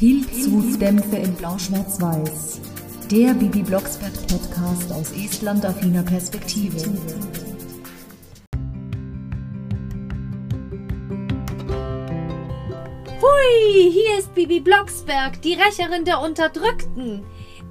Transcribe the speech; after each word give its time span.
Pilzhutdämpfe 0.00 1.16
in 1.16 1.34
Blau-Schwarz-Weiß. 1.34 2.62
Der 3.10 3.34
Bibi 3.34 3.62
Blocksberg 3.62 4.14
Podcast 4.28 4.90
aus 4.94 5.12
Estland-affiner 5.12 6.02
Perspektive. 6.02 6.78
Hui, 13.20 13.92
hier 13.92 14.18
ist 14.18 14.34
Bibi 14.34 14.60
Blocksberg, 14.60 15.42
die 15.42 15.52
Rächerin 15.52 16.06
der 16.06 16.22
Unterdrückten. 16.22 17.22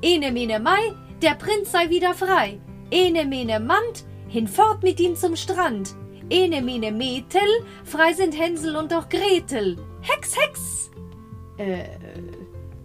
Ene 0.04 0.32
mene 0.32 0.60
Mai, 0.60 0.94
der 1.24 1.34
Prinz 1.34 1.72
sei 1.72 1.90
wieder 1.90 2.14
frei. 2.14 2.60
Ene 2.92 3.26
mene 3.26 3.60
Mand, 3.60 4.06
hinfort 4.28 4.84
mit 4.84 5.00
ihm 5.00 5.16
zum 5.16 5.36
Strand. 5.36 5.96
Ene 6.30 6.62
mene 6.62 6.92
Metel, 6.92 7.42
frei 7.84 8.14
sind 8.14 8.40
Hänsel 8.40 8.76
und 8.76 8.94
auch 8.94 9.10
Gretel. 9.10 9.78
Hex, 10.02 10.38
Hex! 10.38 10.80
Äh, 11.60 11.84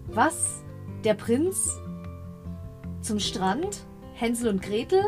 was? 0.09 0.64
Der 1.04 1.14
Prinz? 1.14 1.80
Zum 3.03 3.21
Strand? 3.21 3.85
Hänsel 4.14 4.49
und 4.49 4.62
Gretel? 4.62 5.00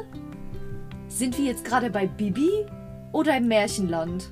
Sind 1.09 1.37
wir 1.37 1.47
jetzt 1.47 1.65
gerade 1.65 1.91
bei 1.91 2.07
Bibi 2.07 2.65
oder 3.13 3.37
im 3.37 3.49
Märchenland? 3.49 4.31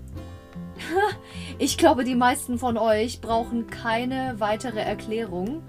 Ich 1.56 1.78
glaube, 1.78 2.02
die 2.02 2.16
meisten 2.16 2.58
von 2.58 2.76
euch 2.76 3.20
brauchen 3.20 3.68
keine 3.68 4.34
weitere 4.38 4.80
Erklärung. 4.80 5.62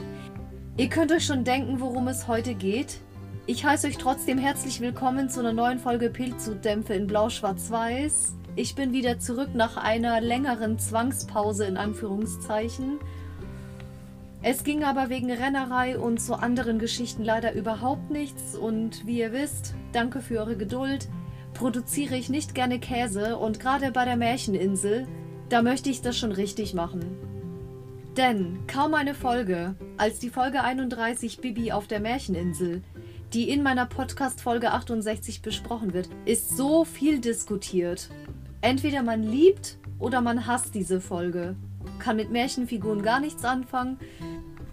Ihr 0.78 0.90
könnt 0.90 1.12
euch 1.12 1.26
schon 1.26 1.44
denken, 1.44 1.80
worum 1.80 2.08
es 2.08 2.28
heute 2.28 2.56
geht. 2.56 2.98
Ich 3.46 3.64
heiße 3.64 3.86
euch 3.86 3.98
trotzdem 3.98 4.40
herzlich 4.40 4.82
willkommen 4.82 5.30
zu 5.30 5.42
einer 5.42 5.54
neuen 5.54 5.78
Folge 5.78 6.10
Pilzhutdämpfe 6.10 6.96
in 6.96 7.06
Blau-Schwarz-Weiß. 7.06 8.34
Ich 8.56 8.74
bin 8.74 8.94
wieder 8.94 9.20
zurück 9.20 9.50
nach 9.54 9.78
einer 9.78 10.22
längeren 10.22 10.80
Zwangspause 10.80 11.66
in 11.66 11.78
Anführungszeichen. 11.78 13.00
Es 14.48 14.64
ging 14.64 14.84
aber 14.84 15.10
wegen 15.10 15.32
Rennerei 15.32 15.98
und 15.98 16.22
zu 16.22 16.36
anderen 16.36 16.78
Geschichten 16.78 17.24
leider 17.24 17.56
überhaupt 17.56 18.12
nichts 18.12 18.56
und 18.56 19.08
wie 19.08 19.18
ihr 19.18 19.34
wisst, 19.34 19.74
danke 19.92 20.22
für 20.22 20.38
eure 20.38 20.56
Geduld, 20.56 21.10
produziere 21.56 22.16
ich 22.16 22.30
nicht 22.30 22.54
gerne 22.54 22.78
Käse 22.78 23.38
und 23.38 23.60
gerade 23.60 23.92
bei 23.92 24.06
der 24.06 24.18
Märcheninsel, 24.18 25.08
da 25.50 25.64
möchte 25.64 25.90
ich 25.90 26.04
das 26.04 26.16
schon 26.16 26.32
richtig 26.32 26.76
machen. 26.76 27.18
Denn 28.18 28.60
kaum 28.68 28.94
eine 28.94 29.16
Folge, 29.16 29.74
als 29.98 30.20
die 30.20 30.30
Folge 30.30 30.62
31 30.62 31.40
Bibi 31.40 31.72
auf 31.72 31.88
der 31.88 32.00
Märcheninsel, 32.00 32.84
die 33.34 33.50
in 33.50 33.64
meiner 33.64 33.88
Podcast 33.88 34.42
Folge 34.42 34.74
68 34.74 35.42
besprochen 35.42 35.96
wird, 35.96 36.08
ist 36.26 36.56
so 36.56 36.86
viel 36.86 37.20
diskutiert. 37.20 38.12
Entweder 38.62 39.02
man 39.02 39.24
liebt 39.24 39.80
oder 39.98 40.22
man 40.22 40.46
hasst 40.46 40.76
diese 40.76 41.02
Folge, 41.02 41.56
kann 42.00 42.18
mit 42.18 42.32
Märchenfiguren 42.32 43.02
gar 43.02 43.20
nichts 43.20 43.44
anfangen, 43.44 43.98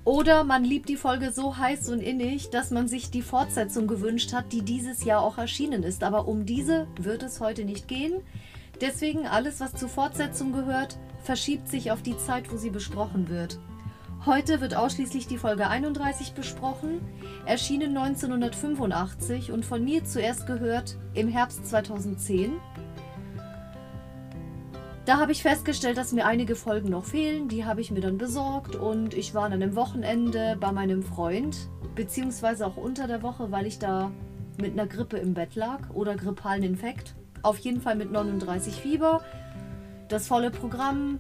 oder 0.05 0.43
man 0.43 0.65
liebt 0.65 0.89
die 0.89 0.97
Folge 0.97 1.31
so 1.31 1.57
heiß 1.57 1.89
und 1.91 2.01
innig, 2.01 2.51
dass 2.51 2.71
man 2.71 2.89
sich 2.89 3.11
die 3.11 3.23
Fortsetzung 3.23 3.87
gewünscht 3.87 4.33
hat, 4.33 4.53
die 4.53 4.63
dieses 4.63 5.05
Jahr 5.05 5.23
auch 5.23 5.39
erschienen 5.39 5.85
ist. 5.85 6.03
Aber 6.03 6.27
um 6.27 6.45
diese 6.45 6.89
wird 6.97 7.23
es 7.23 7.41
heute 7.41 7.65
nicht 7.65 7.87
gehen. 7.87 8.21
Deswegen 8.81 9.29
alles, 9.29 9.61
was 9.61 9.75
zur 9.75 9.89
Fortsetzung 9.89 10.53
gehört, 10.53 10.99
verschiebt 11.23 11.69
sich 11.69 11.93
auf 11.93 12.03
die 12.03 12.17
Zeit, 12.19 12.53
wo 12.53 12.57
sie 12.57 12.71
besprochen 12.71 13.29
wird. 13.29 13.61
Heute 14.27 14.61
wird 14.61 14.75
ausschließlich 14.75 15.27
die 15.27 15.39
Folge 15.39 15.69
31 15.69 16.33
besprochen, 16.33 17.01
erschienen 17.45 17.97
1985 17.97 19.51
und 19.51 19.65
von 19.65 19.85
mir 19.85 20.05
zuerst 20.05 20.47
gehört 20.47 20.97
im 21.15 21.29
Herbst 21.29 21.67
2010. 21.67 22.53
Da 25.05 25.19
habe 25.19 25.33
ich 25.33 25.43
festgestellt, 25.43 25.97
dass 25.97 26.13
mir 26.13 26.27
einige 26.27 26.55
Folgen 26.55 26.89
noch 26.89 27.05
fehlen. 27.05 27.49
Die 27.49 27.65
habe 27.65 27.81
ich 27.81 27.91
mir 27.91 28.01
dann 28.01 28.19
besorgt 28.19 28.77
und 28.77 29.15
ich 29.15 29.35
war 29.35 29.45
an 29.45 29.53
einem 29.53 29.75
Wochenende 29.75 30.57
bei 30.61 30.71
meinem 30.71 31.03
Freund, 31.03 31.69
beziehungsweise 31.97 32.65
auch 32.65 32.77
unter 32.77 33.09
der 33.09 33.21
Woche, 33.23 33.51
weil 33.51 33.67
ich 33.67 33.81
da 33.81 34.13
mit 34.61 34.73
einer 34.73 34.87
Grippe 34.87 35.17
im 35.17 35.35
Bett 35.35 35.57
lag 35.57 35.91
oder 35.93 36.15
grippalen 36.15 36.63
Infekt. 36.63 37.15
Auf 37.43 37.59
jeden 37.59 37.81
Fall 37.81 37.97
mit 37.97 38.13
39 38.13 38.75
Fieber. 38.75 39.23
Das 40.09 40.29
volle 40.29 40.53
Programm. 40.53 41.19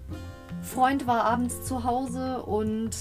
Freund 0.60 1.08
war 1.08 1.24
abends 1.24 1.64
zu 1.64 1.82
Hause 1.82 2.40
und 2.44 2.96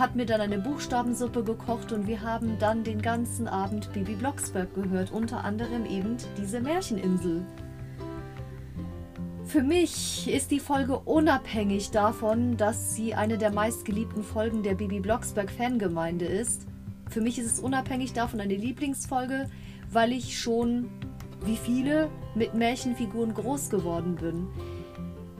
hat 0.00 0.16
mir 0.16 0.26
dann 0.26 0.40
eine 0.40 0.58
Buchstabensuppe 0.58 1.44
gekocht 1.44 1.92
und 1.92 2.08
wir 2.08 2.22
haben 2.22 2.58
dann 2.58 2.82
den 2.82 3.00
ganzen 3.00 3.46
Abend 3.46 3.92
Bibi 3.92 4.16
Blocksberg 4.16 4.74
gehört, 4.74 5.12
unter 5.12 5.44
anderem 5.44 5.86
eben 5.86 6.16
diese 6.36 6.60
Märcheninsel. 6.60 7.46
Für 9.46 9.62
mich 9.62 10.28
ist 10.28 10.50
die 10.50 10.58
Folge 10.58 10.98
unabhängig 10.98 11.92
davon, 11.92 12.56
dass 12.56 12.96
sie 12.96 13.14
eine 13.14 13.38
der 13.38 13.52
meistgeliebten 13.52 14.24
Folgen 14.24 14.64
der 14.64 14.74
Bibi 14.74 14.98
Blocksberg 14.98 15.52
Fangemeinde 15.52 16.24
ist. 16.24 16.66
Für 17.08 17.20
mich 17.20 17.38
ist 17.38 17.46
es 17.46 17.60
unabhängig 17.60 18.12
davon 18.12 18.40
eine 18.40 18.56
Lieblingsfolge, 18.56 19.48
weil 19.92 20.12
ich 20.12 20.36
schon, 20.36 20.90
wie 21.44 21.56
viele, 21.56 22.10
mit 22.34 22.54
Märchenfiguren 22.54 23.34
groß 23.34 23.70
geworden 23.70 24.16
bin. 24.16 24.48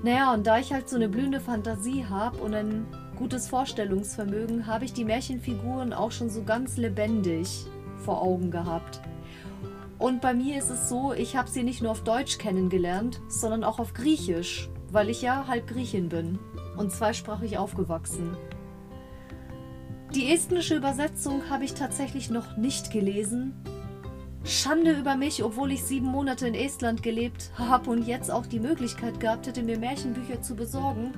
Naja, 0.05 0.33
und 0.33 0.47
da 0.47 0.61
ich 0.61 0.73
halt 0.73 0.89
so 0.89 0.95
eine 0.95 1.09
blühende 1.09 1.41
Fantasie 1.41 2.05
habe 2.05 2.39
und 2.39 2.55
ein 2.55 2.87
gutes 3.17 3.49
Vorstellungsvermögen, 3.49 4.69
habe 4.69 4.85
ich 4.85 4.93
die 4.93 5.05
Märchenfiguren 5.05 5.93
auch 5.93 6.13
schon 6.13 6.31
so 6.31 6.45
ganz 6.45 6.77
lebendig 6.77 7.67
vor 8.05 8.23
Augen 8.23 8.53
gehabt. 8.53 9.01
Und 9.99 10.21
bei 10.21 10.35
mir 10.35 10.59
ist 10.59 10.71
es 10.71 10.89
so, 10.89 11.13
ich 11.15 11.37
habe 11.37 11.49
sie 11.49 11.63
nicht 11.63 11.83
nur 11.83 11.91
auf 11.91 12.05
Deutsch 12.05 12.39
kennengelernt, 12.39 13.21
sondern 13.29 13.65
auch 13.65 13.79
auf 13.79 13.95
Griechisch, 13.95 14.69
weil 14.91 15.09
ich 15.09 15.23
ja 15.23 15.47
halb 15.49 15.67
Griechin 15.67 16.09
bin 16.09 16.39
und 16.77 16.93
zweisprachig 16.93 17.57
aufgewachsen. 17.57 18.37
Die 20.15 20.31
estnische 20.31 20.77
Übersetzung 20.77 21.51
habe 21.51 21.65
ich 21.65 21.75
tatsächlich 21.75 22.31
noch 22.31 22.57
nicht 22.57 22.91
gelesen. 22.91 23.55
Schande 24.45 24.93
über 24.93 25.17
mich, 25.17 25.43
obwohl 25.43 25.73
ich 25.73 25.83
sieben 25.83 26.07
Monate 26.07 26.47
in 26.47 26.55
Estland 26.55 27.03
gelebt 27.03 27.51
habe 27.57 27.91
und 27.91 28.07
jetzt 28.07 28.31
auch 28.31 28.47
die 28.47 28.61
Möglichkeit 28.61 29.19
gehabt 29.19 29.47
hätte, 29.47 29.63
mir 29.63 29.79
Märchenbücher 29.79 30.41
zu 30.41 30.55
besorgen. 30.55 31.13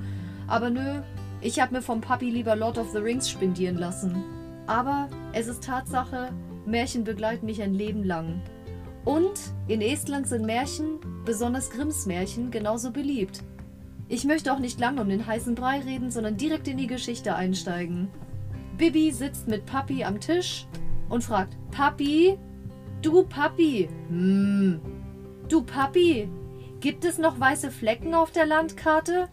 Aber 0.47 0.69
nö, 0.69 1.01
ich 1.41 1.59
habe 1.61 1.75
mir 1.75 1.81
vom 1.81 2.01
Papi 2.01 2.29
lieber 2.29 2.55
Lord 2.55 2.77
of 2.77 2.89
the 2.91 2.97
Rings 2.97 3.29
spendieren 3.29 3.77
lassen. 3.77 4.23
Aber 4.65 5.09
es 5.33 5.47
ist 5.47 5.63
Tatsache, 5.63 6.31
Märchen 6.65 7.03
begleiten 7.03 7.45
mich 7.45 7.61
ein 7.61 7.73
Leben 7.73 8.03
lang. 8.03 8.41
Und 9.05 9.39
in 9.67 9.81
Estland 9.81 10.27
sind 10.27 10.45
Märchen, 10.45 10.99
besonders 11.25 11.69
Grimms 11.69 12.05
Märchen, 12.05 12.51
genauso 12.51 12.91
beliebt. 12.91 13.43
Ich 14.07 14.25
möchte 14.25 14.51
auch 14.53 14.59
nicht 14.59 14.79
lange 14.79 15.01
um 15.01 15.09
den 15.09 15.25
heißen 15.25 15.55
Brei 15.55 15.79
reden, 15.79 16.09
sondern 16.11 16.37
direkt 16.37 16.67
in 16.67 16.77
die 16.77 16.87
Geschichte 16.87 17.35
einsteigen. 17.35 18.09
Bibi 18.77 19.11
sitzt 19.11 19.47
mit 19.47 19.65
Papi 19.65 20.03
am 20.03 20.19
Tisch 20.19 20.65
und 21.09 21.23
fragt: 21.23 21.57
Papi? 21.71 22.37
Du 23.01 23.23
Papi? 23.23 23.87
Hm. 24.09 24.81
Du 25.47 25.61
Papi? 25.61 26.29
Gibt 26.79 27.05
es 27.05 27.17
noch 27.17 27.39
weiße 27.39 27.71
Flecken 27.71 28.13
auf 28.15 28.31
der 28.31 28.45
Landkarte? 28.45 29.29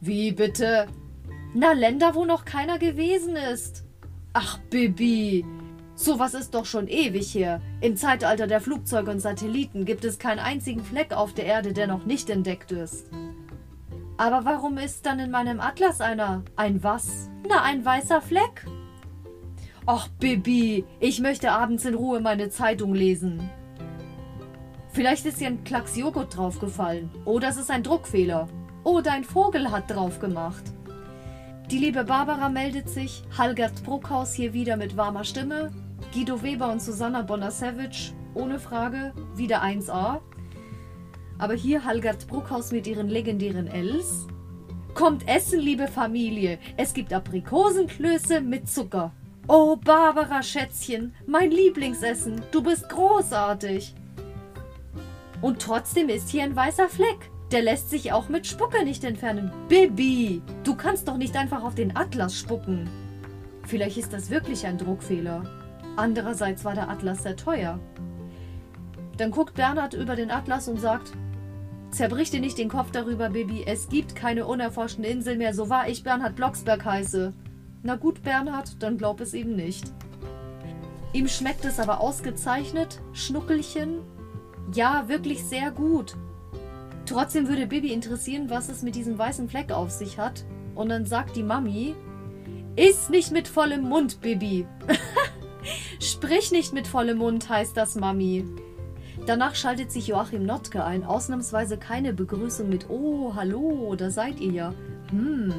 Wie 0.00 0.32
bitte? 0.32 0.86
Na, 1.54 1.72
Länder, 1.72 2.14
wo 2.14 2.24
noch 2.24 2.44
keiner 2.44 2.78
gewesen 2.78 3.36
ist. 3.36 3.84
Ach, 4.32 4.58
Bibi, 4.70 5.44
Sowas 6.00 6.32
ist 6.32 6.54
doch 6.54 6.64
schon 6.64 6.88
ewig 6.88 7.34
her. 7.34 7.60
Im 7.82 7.94
Zeitalter 7.94 8.46
der 8.46 8.62
Flugzeuge 8.62 9.10
und 9.10 9.20
Satelliten 9.20 9.84
gibt 9.84 10.02
es 10.06 10.18
keinen 10.18 10.38
einzigen 10.38 10.82
Fleck 10.82 11.12
auf 11.12 11.34
der 11.34 11.44
Erde, 11.44 11.74
der 11.74 11.86
noch 11.86 12.06
nicht 12.06 12.30
entdeckt 12.30 12.72
ist. 12.72 13.10
Aber 14.16 14.46
warum 14.46 14.78
ist 14.78 15.04
dann 15.04 15.18
in 15.18 15.30
meinem 15.30 15.60
Atlas 15.60 16.00
einer? 16.00 16.42
Ein 16.56 16.82
was? 16.82 17.28
Na, 17.46 17.64
ein 17.64 17.84
weißer 17.84 18.22
Fleck? 18.22 18.66
Och, 19.86 20.08
Bibi, 20.18 20.86
ich 21.00 21.20
möchte 21.20 21.52
abends 21.52 21.84
in 21.84 21.94
Ruhe 21.94 22.20
meine 22.20 22.48
Zeitung 22.48 22.94
lesen. 22.94 23.50
Vielleicht 24.92 25.26
ist 25.26 25.38
hier 25.38 25.48
ein 25.48 25.64
Klacks 25.64 25.98
Joghurt 25.98 26.34
draufgefallen. 26.34 27.10
Oder 27.26 27.48
es 27.48 27.58
ist 27.58 27.70
ein 27.70 27.82
Druckfehler. 27.82 28.48
Oder 28.84 29.12
ein 29.12 29.24
Vogel 29.24 29.70
hat 29.70 29.90
drauf 29.90 30.18
gemacht. 30.18 30.64
Die 31.70 31.78
liebe 31.78 32.04
Barbara 32.04 32.48
meldet 32.48 32.88
sich, 32.88 33.22
Halgert 33.36 33.84
Bruckhaus 33.84 34.32
hier 34.32 34.54
wieder 34.54 34.78
mit 34.78 34.96
warmer 34.96 35.24
Stimme 35.24 35.70
Guido 36.12 36.42
Weber 36.42 36.72
und 36.72 36.82
Susanna 36.82 37.22
Bonner-Savage, 37.22 38.12
ohne 38.34 38.58
Frage, 38.58 39.12
wieder 39.36 39.62
1A. 39.62 40.20
Aber 41.38 41.54
hier 41.54 41.84
Halgert 41.84 42.26
Bruckhaus 42.26 42.72
mit 42.72 42.88
ihren 42.88 43.08
legendären 43.08 43.68
Els. 43.68 44.26
Kommt 44.94 45.28
essen, 45.28 45.60
liebe 45.60 45.86
Familie. 45.86 46.58
Es 46.76 46.94
gibt 46.94 47.12
Aprikosenklöße 47.12 48.40
mit 48.40 48.68
Zucker. 48.68 49.12
Oh, 49.46 49.76
Barbara, 49.76 50.42
Schätzchen, 50.42 51.14
mein 51.26 51.52
Lieblingsessen. 51.52 52.42
Du 52.50 52.60
bist 52.60 52.88
großartig. 52.88 53.94
Und 55.40 55.62
trotzdem 55.62 56.08
ist 56.08 56.28
hier 56.28 56.42
ein 56.42 56.56
weißer 56.56 56.88
Fleck. 56.88 57.30
Der 57.52 57.62
lässt 57.62 57.88
sich 57.88 58.12
auch 58.12 58.28
mit 58.28 58.48
Spucke 58.48 58.84
nicht 58.84 59.04
entfernen. 59.04 59.52
Bibi, 59.68 60.42
du 60.64 60.74
kannst 60.74 61.06
doch 61.06 61.16
nicht 61.16 61.36
einfach 61.36 61.62
auf 61.62 61.76
den 61.76 61.96
Atlas 61.96 62.36
spucken. 62.36 62.90
Vielleicht 63.64 63.96
ist 63.96 64.12
das 64.12 64.28
wirklich 64.30 64.66
ein 64.66 64.76
Druckfehler. 64.76 65.59
Andererseits 66.00 66.64
war 66.64 66.74
der 66.74 66.88
Atlas 66.88 67.24
sehr 67.24 67.36
teuer. 67.36 67.78
Dann 69.18 69.30
guckt 69.30 69.52
Bernhard 69.52 69.92
über 69.92 70.16
den 70.16 70.30
Atlas 70.30 70.66
und 70.66 70.80
sagt, 70.80 71.12
Zerbrich 71.90 72.30
dir 72.30 72.40
nicht 72.40 72.56
den 72.56 72.70
Kopf 72.70 72.90
darüber, 72.90 73.28
Baby. 73.28 73.64
Es 73.66 73.90
gibt 73.90 74.16
keine 74.16 74.46
unerforschten 74.46 75.04
Inseln 75.04 75.36
mehr, 75.36 75.52
so 75.52 75.68
wahr 75.68 75.90
ich 75.90 76.02
Bernhard 76.02 76.36
Blocksberg 76.36 76.86
heiße. 76.86 77.34
Na 77.82 77.96
gut, 77.96 78.22
Bernhard, 78.22 78.82
dann 78.82 78.96
glaub 78.96 79.20
es 79.20 79.34
ihm 79.34 79.54
nicht. 79.54 79.92
Ihm 81.12 81.28
schmeckt 81.28 81.66
es 81.66 81.78
aber 81.78 82.00
ausgezeichnet, 82.00 82.98
Schnuckelchen. 83.12 83.98
Ja, 84.72 85.06
wirklich 85.06 85.44
sehr 85.44 85.70
gut. 85.70 86.16
Trotzdem 87.04 87.46
würde 87.46 87.66
Bibi 87.66 87.92
interessieren, 87.92 88.48
was 88.48 88.70
es 88.70 88.80
mit 88.80 88.94
diesem 88.94 89.18
weißen 89.18 89.50
Fleck 89.50 89.70
auf 89.70 89.90
sich 89.90 90.18
hat. 90.18 90.46
Und 90.74 90.88
dann 90.88 91.04
sagt 91.04 91.36
die 91.36 91.42
Mami, 91.42 91.94
Iss 92.76 93.10
nicht 93.10 93.32
mit 93.32 93.48
vollem 93.48 93.82
Mund, 93.82 94.22
Bibi. 94.22 94.66
Sprich 96.02 96.50
nicht 96.50 96.72
mit 96.72 96.86
vollem 96.86 97.18
Mund, 97.18 97.50
heißt 97.50 97.76
das 97.76 97.94
Mami. 97.94 98.46
Danach 99.26 99.54
schaltet 99.54 99.92
sich 99.92 100.06
Joachim 100.06 100.46
Notke 100.46 100.82
ein. 100.82 101.04
Ausnahmsweise 101.04 101.76
keine 101.76 102.14
Begrüßung 102.14 102.70
mit 102.70 102.88
Oh, 102.88 103.34
hallo, 103.34 103.94
da 103.96 104.10
seid 104.10 104.40
ihr 104.40 104.50
ja. 104.50 104.74
Hm, 105.10 105.52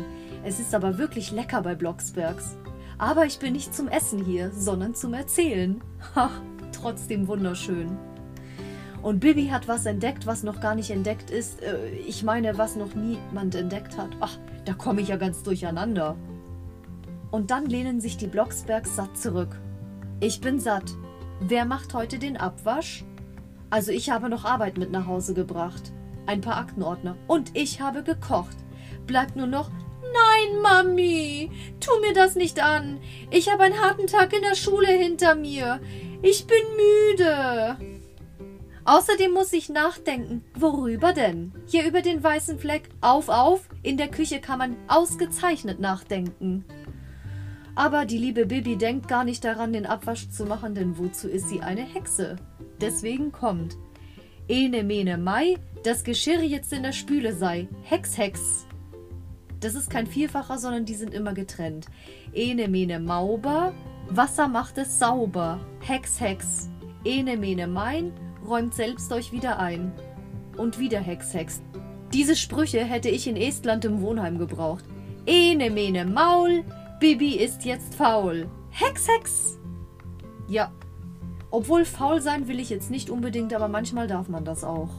es 0.43 0.59
ist 0.59 0.73
aber 0.73 0.97
wirklich 0.97 1.31
lecker 1.31 1.61
bei 1.61 1.75
Blocksbergs. 1.75 2.57
Aber 2.97 3.27
ich 3.27 3.37
bin 3.37 3.53
nicht 3.53 3.75
zum 3.75 3.87
Essen 3.87 4.25
hier, 4.25 4.49
sondern 4.51 4.95
zum 4.95 5.13
Erzählen. 5.13 5.79
Ha, 6.15 6.31
trotzdem 6.71 7.27
wunderschön. 7.27 7.95
Und 9.03 9.19
Bibi 9.19 9.47
hat 9.49 9.67
was 9.67 9.85
entdeckt, 9.85 10.25
was 10.25 10.41
noch 10.41 10.59
gar 10.59 10.73
nicht 10.73 10.89
entdeckt 10.89 11.29
ist. 11.29 11.61
Äh, 11.61 11.89
ich 12.07 12.23
meine, 12.23 12.57
was 12.57 12.75
noch 12.75 12.95
niemand 12.95 13.53
entdeckt 13.53 13.95
hat. 13.95 14.09
Ach, 14.19 14.37
da 14.65 14.73
komme 14.73 15.01
ich 15.01 15.09
ja 15.09 15.17
ganz 15.17 15.43
durcheinander. 15.43 16.15
Und 17.29 17.51
dann 17.51 17.67
lehnen 17.67 18.01
sich 18.01 18.17
die 18.17 18.27
Blocksbergs 18.27 18.95
satt 18.95 19.15
zurück. 19.19 19.60
Ich 20.23 20.39
bin 20.39 20.59
satt. 20.59 20.83
Wer 21.39 21.65
macht 21.65 21.95
heute 21.95 22.19
den 22.19 22.37
Abwasch? 22.37 23.03
Also 23.71 23.91
ich 23.91 24.11
habe 24.11 24.29
noch 24.29 24.45
Arbeit 24.45 24.77
mit 24.77 24.91
nach 24.91 25.07
Hause 25.07 25.33
gebracht. 25.33 25.91
Ein 26.27 26.41
paar 26.41 26.57
Aktenordner. 26.57 27.17
Und 27.25 27.57
ich 27.57 27.81
habe 27.81 28.03
gekocht. 28.03 28.55
Bleibt 29.07 29.35
nur 29.35 29.47
noch. 29.47 29.71
Nein, 30.13 30.61
Mami, 30.61 31.49
tu 31.79 31.89
mir 32.01 32.13
das 32.13 32.35
nicht 32.35 32.61
an. 32.61 32.99
Ich 33.31 33.51
habe 33.51 33.63
einen 33.63 33.81
harten 33.81 34.05
Tag 34.05 34.31
in 34.33 34.43
der 34.43 34.53
Schule 34.53 34.89
hinter 34.89 35.33
mir. 35.33 35.81
Ich 36.21 36.45
bin 36.45 36.61
müde. 36.75 37.77
Außerdem 38.85 39.31
muss 39.31 39.51
ich 39.53 39.69
nachdenken. 39.69 40.43
Worüber 40.53 41.13
denn? 41.13 41.51
Hier 41.65 41.87
über 41.87 42.03
den 42.03 42.23
weißen 42.23 42.59
Fleck. 42.59 42.89
Auf, 43.01 43.27
auf. 43.27 43.67
In 43.81 43.97
der 43.97 44.09
Küche 44.09 44.39
kann 44.39 44.59
man 44.59 44.75
ausgezeichnet 44.87 45.79
nachdenken. 45.79 46.63
Aber 47.75 48.05
die 48.05 48.17
liebe 48.17 48.45
Bibi 48.45 48.75
denkt 48.75 49.07
gar 49.07 49.23
nicht 49.23 49.43
daran, 49.43 49.73
den 49.73 49.85
Abwasch 49.85 50.29
zu 50.29 50.45
machen, 50.45 50.75
denn 50.75 50.97
wozu 50.97 51.27
ist 51.27 51.49
sie 51.49 51.61
eine 51.61 51.81
Hexe? 51.81 52.35
Deswegen 52.81 53.31
kommt. 53.31 53.77
Ene 54.47 54.83
mene 54.83 55.17
mai, 55.17 55.55
das 55.83 56.03
Geschirr 56.03 56.41
jetzt 56.41 56.73
in 56.73 56.83
der 56.83 56.91
Spüle 56.91 57.33
sei. 57.33 57.67
Hex, 57.83 58.17
Hex. 58.17 58.65
Das 59.61 59.75
ist 59.75 59.89
kein 59.89 60.07
Vierfacher, 60.07 60.57
sondern 60.57 60.85
die 60.85 60.95
sind 60.95 61.13
immer 61.13 61.33
getrennt. 61.33 61.85
Ene 62.33 62.67
mene 62.67 62.99
mauber, 62.99 63.73
Wasser 64.09 64.47
macht 64.47 64.77
es 64.77 64.99
sauber. 64.99 65.59
Hex, 65.79 66.19
Hex. 66.19 66.69
Ene 67.05 67.37
mene 67.37 67.67
mein, 67.67 68.11
räumt 68.45 68.73
selbst 68.73 69.11
euch 69.13 69.31
wieder 69.31 69.59
ein. 69.59 69.93
Und 70.57 70.79
wieder 70.79 70.99
Hex, 70.99 71.33
Hex. 71.33 71.61
Diese 72.13 72.35
Sprüche 72.35 72.83
hätte 72.83 73.09
ich 73.09 73.27
in 73.27 73.37
Estland 73.37 73.85
im 73.85 74.01
Wohnheim 74.01 74.37
gebraucht. 74.37 74.83
Ene 75.25 75.69
mene 75.69 76.05
Maul, 76.05 76.65
Bibi 77.01 77.35
ist 77.37 77.65
jetzt 77.65 77.95
faul. 77.95 78.47
Hex, 78.69 79.07
Hex. 79.07 79.57
Ja. 80.47 80.71
Obwohl 81.49 81.83
faul 81.83 82.21
sein 82.21 82.47
will 82.47 82.59
ich 82.59 82.69
jetzt 82.69 82.91
nicht 82.91 83.09
unbedingt, 83.09 83.55
aber 83.55 83.67
manchmal 83.67 84.05
darf 84.05 84.29
man 84.29 84.45
das 84.45 84.63
auch. 84.63 84.91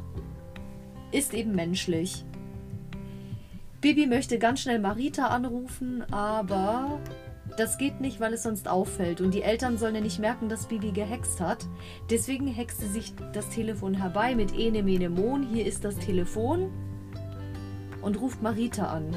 Ist 1.13 1.33
eben 1.33 1.55
menschlich. 1.55 2.25
Bibi 3.81 4.09
möchte 4.09 4.41
ganz 4.41 4.63
schnell 4.63 4.81
Marita 4.81 5.29
anrufen, 5.29 6.03
aber 6.11 6.99
das 7.57 7.79
geht 7.79 8.01
nicht, 8.01 8.19
weil 8.19 8.33
es 8.33 8.43
sonst 8.43 8.67
auffällt. 8.67 9.21
Und 9.21 9.33
die 9.33 9.43
Eltern 9.43 9.79
sollen 9.79 9.95
ja 9.95 10.01
nicht 10.01 10.19
merken, 10.19 10.49
dass 10.49 10.67
Bibi 10.67 10.91
gehext 10.91 11.41
hat. 11.41 11.69
Deswegen 12.11 12.49
hext 12.49 12.81
sie 12.81 12.89
sich 12.89 13.13
das 13.33 13.49
Telefon 13.51 13.95
herbei 13.95 14.35
mit 14.35 14.59
Ene 14.59 14.83
Mene 14.83 15.09
Mon. 15.09 15.47
Hier 15.47 15.67
ist 15.67 15.85
das 15.85 15.97
Telefon. 15.99 16.73
Und 18.01 18.21
ruft 18.21 18.43
Marita 18.43 18.87
an 18.89 19.17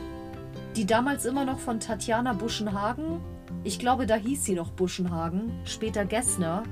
die 0.75 0.85
damals 0.85 1.25
immer 1.25 1.45
noch 1.45 1.59
von 1.59 1.79
Tatjana 1.79 2.33
Buschenhagen, 2.33 3.21
ich 3.63 3.79
glaube, 3.79 4.05
da 4.05 4.15
hieß 4.15 4.43
sie 4.43 4.53
noch 4.53 4.71
Buschenhagen, 4.71 5.51
später 5.63 6.05
Gessner, 6.05 6.63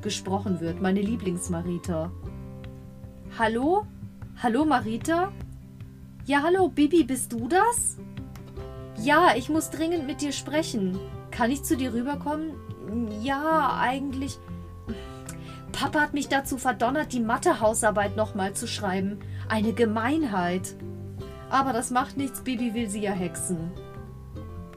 gesprochen 0.00 0.60
wird, 0.60 0.80
meine 0.80 1.02
Lieblingsmarita. 1.02 2.10
Hallo? 3.38 3.86
Hallo, 4.42 4.64
Marita? 4.64 5.32
Ja, 6.24 6.42
hallo, 6.42 6.68
Bibi, 6.68 7.04
bist 7.04 7.32
du 7.32 7.48
das? 7.48 7.96
Ja, 9.02 9.34
ich 9.36 9.48
muss 9.48 9.70
dringend 9.70 10.06
mit 10.06 10.20
dir 10.20 10.32
sprechen. 10.32 10.98
Kann 11.30 11.50
ich 11.50 11.64
zu 11.64 11.76
dir 11.76 11.92
rüberkommen? 11.92 12.52
Ja, 13.22 13.76
eigentlich. 13.80 14.38
Papa 15.72 16.00
hat 16.00 16.14
mich 16.14 16.28
dazu 16.28 16.58
verdonnert, 16.58 17.12
die 17.12 17.20
Mathehausarbeit 17.20 18.16
nochmal 18.16 18.54
zu 18.54 18.66
schreiben. 18.66 19.18
Eine 19.48 19.72
Gemeinheit. 19.72 20.74
Aber 21.50 21.72
das 21.72 21.90
macht 21.90 22.16
nichts, 22.16 22.42
Bibi 22.42 22.74
will 22.74 22.88
sie 22.88 23.00
ja 23.00 23.12
hexen. 23.12 23.70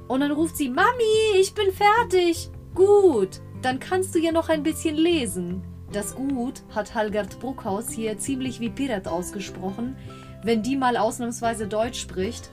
Und 0.07 0.21
dann 0.21 0.31
ruft 0.31 0.57
sie, 0.57 0.69
Mami, 0.69 1.39
ich 1.39 1.53
bin 1.53 1.71
fertig. 1.71 2.50
Gut, 2.75 3.41
dann 3.62 3.79
kannst 3.79 4.15
du 4.15 4.19
ja 4.19 4.31
noch 4.31 4.50
ein 4.50 4.63
bisschen 4.63 4.95
lesen. 4.95 5.63
Das 5.91 6.15
Gut 6.15 6.63
hat 6.73 6.95
Halgard 6.95 7.39
Bruckhaus 7.39 7.91
hier 7.91 8.18
ziemlich 8.18 8.62
wie 8.62 8.69
Pirat 8.69 9.07
ausgesprochen, 9.07 9.97
wenn 10.44 10.63
die 10.63 10.77
mal 10.77 10.95
ausnahmsweise 10.95 11.68
Deutsch 11.68 12.00
spricht. 12.00 12.50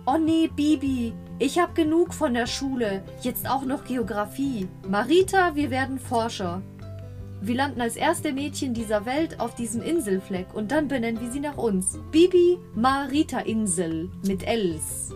Oh 0.05 0.19
nee, 0.19 0.49
Bibi. 0.49 1.15
Ich 1.39 1.59
hab 1.59 1.75
genug 1.75 2.13
von 2.13 2.35
der 2.35 2.47
Schule. 2.47 3.03
Jetzt 3.23 3.49
auch 3.49 3.65
noch 3.65 3.85
Geografie. 3.85 4.69
Marita, 4.87 5.57
wir 5.57 5.71
werden 5.71 5.99
Forscher. 5.99 6.61
Wir 7.47 7.57
landen 7.57 7.83
als 7.83 7.97
erste 7.97 8.33
Mädchen 8.33 8.73
dieser 8.73 9.05
Welt 9.05 9.39
auf 9.39 9.55
diesem 9.55 9.83
Inselfleck 9.83 10.55
und 10.55 10.73
dann 10.73 10.89
benennen 10.89 11.21
wir 11.21 11.31
sie 11.31 11.41
nach 11.41 11.59
uns. 11.59 11.99
Bibi 12.11 12.57
Marita 12.75 13.41
Insel 13.41 14.09
mit 14.27 14.47
Els. 14.47 15.13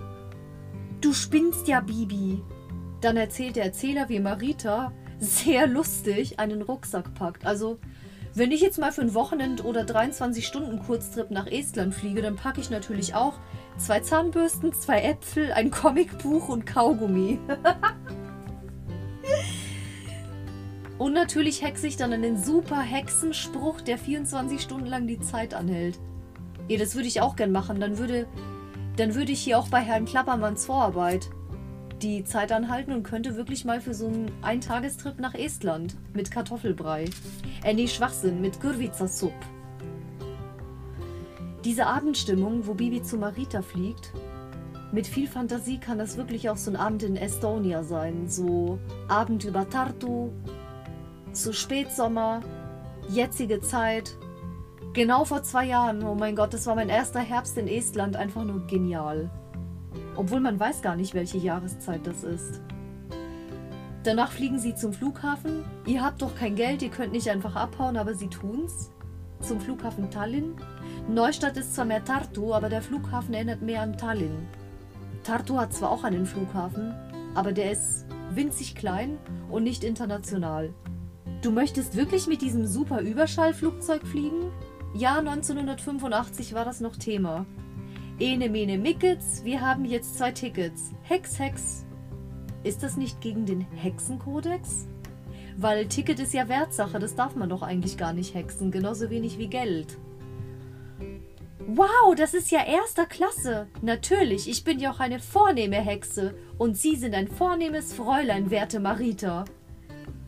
Du 1.01 1.15
spinnst 1.15 1.69
ja, 1.69 1.81
Bibi. 1.81 2.43
Dann 3.01 3.17
erzählt 3.17 3.57
der 3.57 3.65
Erzähler, 3.65 4.11
wie 4.11 4.21
Marita 4.21 4.93
sehr 5.19 5.67
lustig 5.67 6.39
einen 6.39 6.61
Rucksack 6.61 7.15
packt. 7.15 7.47
Also, 7.47 7.79
wenn 8.35 8.53
ich 8.53 8.61
jetzt 8.61 8.79
mal 8.79 8.93
für 8.93 9.01
ein 9.01 9.15
Wochenend 9.15 9.65
oder 9.65 9.85
23 9.85 10.47
Stunden 10.47 10.81
Kurztrip 10.81 11.31
nach 11.31 11.47
Estland 11.47 11.95
fliege, 11.95 12.21
dann 12.21 12.37
packe 12.37 12.61
ich 12.61 12.69
natürlich 12.69 13.15
auch 13.15 13.39
zwei 13.79 14.01
Zahnbürsten, 14.01 14.75
zwei 14.75 15.01
Äpfel, 15.01 15.51
ein 15.53 15.71
Comicbuch 15.71 16.51
und 16.51 16.67
Kaugummi. 16.67 17.39
Und 20.99 21.13
natürlich 21.13 21.63
hexe 21.63 21.87
ich 21.87 21.97
dann 21.97 22.13
einen 22.13 22.43
super 22.43 22.81
Hexenspruch, 22.81 23.81
der 23.81 23.99
24 23.99 24.61
Stunden 24.61 24.87
lang 24.87 25.07
die 25.07 25.21
Zeit 25.21 25.55
anhält. 25.55 25.99
Ja, 26.67 26.79
das 26.79 26.97
würde 26.97 27.09
ich 27.09 27.21
auch 27.21 27.37
gern 27.37 27.53
machen. 27.53 27.81
Dann 27.81 27.99
würde, 27.99 28.27
dann 28.97 29.15
würde 29.15 29.33
ich 29.33 29.41
hier 29.41 29.59
auch 29.59 29.69
bei 29.69 29.81
Herrn 29.81 30.07
Klappermanns 30.07 30.67
Vorarbeit 30.67 31.31
die 32.03 32.25
Zeit 32.25 32.53
anhalten 32.53 32.93
und 32.93 33.03
könnte 33.03 33.37
wirklich 33.37 33.65
mal 33.65 33.81
für 33.81 33.95
so 33.95 34.07
einen 34.07 34.31
Eintagestrip 34.43 35.19
nach 35.19 35.35
Estland 35.35 35.97
mit 36.15 36.31
Kartoffelbrei. 36.31 37.07
Äh, 37.65 37.75
nee, 37.75 37.89
Schwachsinn, 37.89 38.41
mit 38.41 38.61
Gurvica 38.61 39.09
Sup. 39.09 39.33
Diese 41.65 41.87
Abendstimmung, 41.87 42.67
wo 42.67 42.75
Bibi 42.75 43.03
zu 43.03 43.17
Marita 43.17 43.63
fliegt, 43.63 44.13
mit 44.93 45.07
viel 45.07 45.27
Fantasie 45.27 45.79
kann 45.79 45.99
das 45.99 46.17
wirklich 46.17 46.49
auch 46.49 46.57
so 46.57 46.71
ein 46.71 46.77
Abend 46.77 47.03
in 47.03 47.17
Estonia 47.17 47.83
sein. 47.83 48.29
So 48.29 48.79
Abend 49.09 49.45
über 49.45 49.69
Tartu, 49.69 50.31
so 51.43 51.53
Spätsommer, 51.53 52.41
jetzige 53.09 53.61
Zeit. 53.61 54.17
Genau 54.93 55.25
vor 55.25 55.43
zwei 55.43 55.67
Jahren, 55.67 56.03
oh 56.03 56.15
mein 56.15 56.35
Gott, 56.35 56.53
das 56.53 56.67
war 56.67 56.75
mein 56.75 56.89
erster 56.89 57.21
Herbst 57.21 57.57
in 57.59 57.69
Estland, 57.69 58.17
einfach 58.17 58.45
nur 58.45 58.67
genial. 58.67 59.31
Obwohl 60.17 60.41
man 60.41 60.59
weiß 60.59 60.83
gar 60.83 60.97
nicht, 60.97 61.15
welche 61.15 61.39
Jahreszeit 61.39 62.07
das 62.07 62.25
ist. 62.25 62.61
Danach 64.03 64.33
fliegen 64.33 64.59
sie 64.59 64.75
zum 64.75 64.93
Flughafen. 64.93 65.65
Ihr 65.87 66.03
habt 66.03 66.23
doch 66.23 66.35
kein 66.35 66.57
Geld, 66.57 66.83
ihr 66.83 66.91
könnt 66.91 67.13
nicht 67.13 67.29
einfach 67.29 67.55
abhauen, 67.57 67.97
aber 67.97 68.15
sie 68.15 68.29
tun's. 68.29 68.91
Zum 69.41 69.61
Flughafen 69.61 70.11
Tallinn. 70.11 70.57
Neustadt 71.09 71.57
ist 71.57 71.75
zwar 71.75 71.85
mehr 71.85 72.05
Tartu, 72.05 72.53
aber 72.53 72.69
der 72.69 72.83
Flughafen 72.83 73.35
erinnert 73.35 73.63
mehr 73.63 73.83
an 73.83 73.97
Tallinn. 73.97 74.49
Tartu 75.23 75.59
hat 75.59 75.73
zwar 75.73 75.91
auch 75.91 76.05
einen 76.05 76.27
Flughafen, 76.27 76.95
aber 77.35 77.53
der 77.53 77.71
ist 77.71 78.07
winzig 78.35 78.75
klein 78.75 79.19
und 79.51 79.63
nicht 79.65 79.85
international. 79.85 80.73
Du 81.41 81.53
möchtest 81.53 81.95
wirklich 81.95 82.27
mit 82.27 82.43
diesem 82.43 82.67
super 82.67 83.01
Überschallflugzeug 83.01 84.05
fliegen? 84.05 84.51
Ja, 84.93 85.19
1985 85.19 86.53
war 86.53 86.65
das 86.65 86.81
noch 86.81 86.97
Thema. 86.97 87.47
Ene 88.19 88.49
mene 88.49 88.77
Mickets, 88.77 89.45
wir 89.45 89.61
haben 89.61 89.85
jetzt 89.85 90.19
zwei 90.19 90.33
Tickets. 90.33 90.91
Hex, 91.03 91.39
Hex. 91.39 91.87
Ist 92.65 92.83
das 92.83 92.97
nicht 92.97 93.21
gegen 93.21 93.47
den 93.47 93.61
Hexenkodex? 93.61 94.89
Weil 95.57 95.87
Ticket 95.87 96.19
ist 96.19 96.35
ja 96.35 96.49
Wertsache, 96.49 96.99
das 96.99 97.15
darf 97.15 97.37
man 97.37 97.49
doch 97.49 97.63
eigentlich 97.63 97.97
gar 97.97 98.13
nicht 98.13 98.35
hexen, 98.35 98.73
genauso 98.73 99.09
wenig 99.09 99.39
wie 99.39 99.47
Geld. 99.47 99.97
Wow, 101.69 102.17
das 102.17 102.35
ist 102.35 102.51
ja 102.51 102.65
erster 102.65 103.07
Klasse. 103.07 103.69
Natürlich, 103.81 104.49
ich 104.49 104.65
bin 104.65 104.81
ja 104.81 104.91
auch 104.91 105.01
eine 105.01 105.21
vornehme 105.21 105.77
Hexe 105.77 106.35
und 106.59 106.77
Sie 106.77 106.97
sind 106.97 107.15
ein 107.15 107.29
vornehmes 107.29 107.93
Fräulein, 107.93 108.51
werte 108.51 108.81
Marita. 108.81 109.45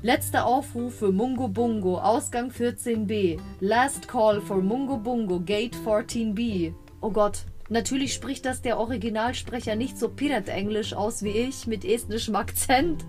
Letzter 0.02 0.46
Aufruf 0.46 0.94
für 0.94 1.12
Mungo 1.12 1.46
Bungo, 1.48 1.98
Ausgang 1.98 2.50
14b. 2.50 3.38
Last 3.60 4.08
call 4.08 4.40
for 4.40 4.62
Mungo 4.62 4.96
Bungo, 4.96 5.40
Gate 5.40 5.76
14b. 5.76 6.72
Oh 7.02 7.10
Gott, 7.10 7.44
Natürlich 7.70 8.14
spricht 8.14 8.46
das 8.46 8.62
der 8.62 8.78
Originalsprecher 8.78 9.76
nicht 9.76 9.96
so 9.96 10.08
Pirat-Englisch 10.08 10.92
aus 10.92 11.22
wie 11.22 11.28
ich 11.28 11.68
mit 11.68 11.84
estnischem 11.84 12.34
Akzent. 12.34 13.04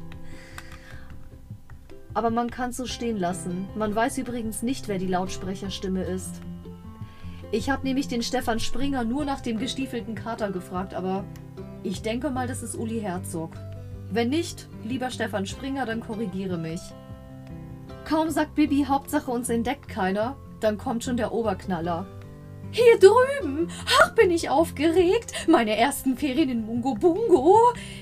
Aber 2.13 2.29
man 2.29 2.51
kann 2.51 2.69
es 2.69 2.77
so 2.77 2.85
stehen 2.85 3.17
lassen. 3.17 3.67
Man 3.75 3.95
weiß 3.95 4.19
übrigens 4.19 4.61
nicht, 4.61 4.87
wer 4.87 4.99
die 4.99 5.07
Lautsprecherstimme 5.07 6.03
ist. 6.03 6.41
Ich 7.51 7.71
habe 7.71 7.87
nämlich 7.87 8.07
den 8.07 8.21
Stefan 8.21 8.59
Springer 8.59 9.03
nur 9.03 9.25
nach 9.25 9.41
dem 9.41 9.57
gestiefelten 9.57 10.13
Kater 10.13 10.51
gefragt, 10.51 10.93
aber 10.93 11.23
ich 11.81 12.03
denke 12.03 12.29
mal, 12.29 12.47
das 12.47 12.61
ist 12.61 12.75
Uli 12.75 12.99
Herzog. 12.99 13.53
Wenn 14.11 14.29
nicht, 14.29 14.67
lieber 14.83 15.09
Stefan 15.09 15.45
Springer, 15.45 15.85
dann 15.85 16.01
korrigiere 16.01 16.57
mich. 16.57 16.81
Kaum 18.03 18.29
sagt 18.29 18.55
Bibi, 18.55 18.85
Hauptsache 18.85 19.31
uns 19.31 19.47
entdeckt 19.49 19.87
keiner, 19.87 20.35
dann 20.59 20.77
kommt 20.77 21.05
schon 21.05 21.15
der 21.15 21.31
Oberknaller. 21.31 22.05
Hier 22.71 22.99
drüben. 22.99 23.69
Ach, 24.01 24.13
bin 24.15 24.31
ich 24.31 24.49
aufgeregt. 24.49 25.33
Meine 25.47 25.77
ersten 25.77 26.17
Ferien 26.17 26.49
in 26.49 26.65
Mungo 26.65 26.93
Bungo. 26.93 27.57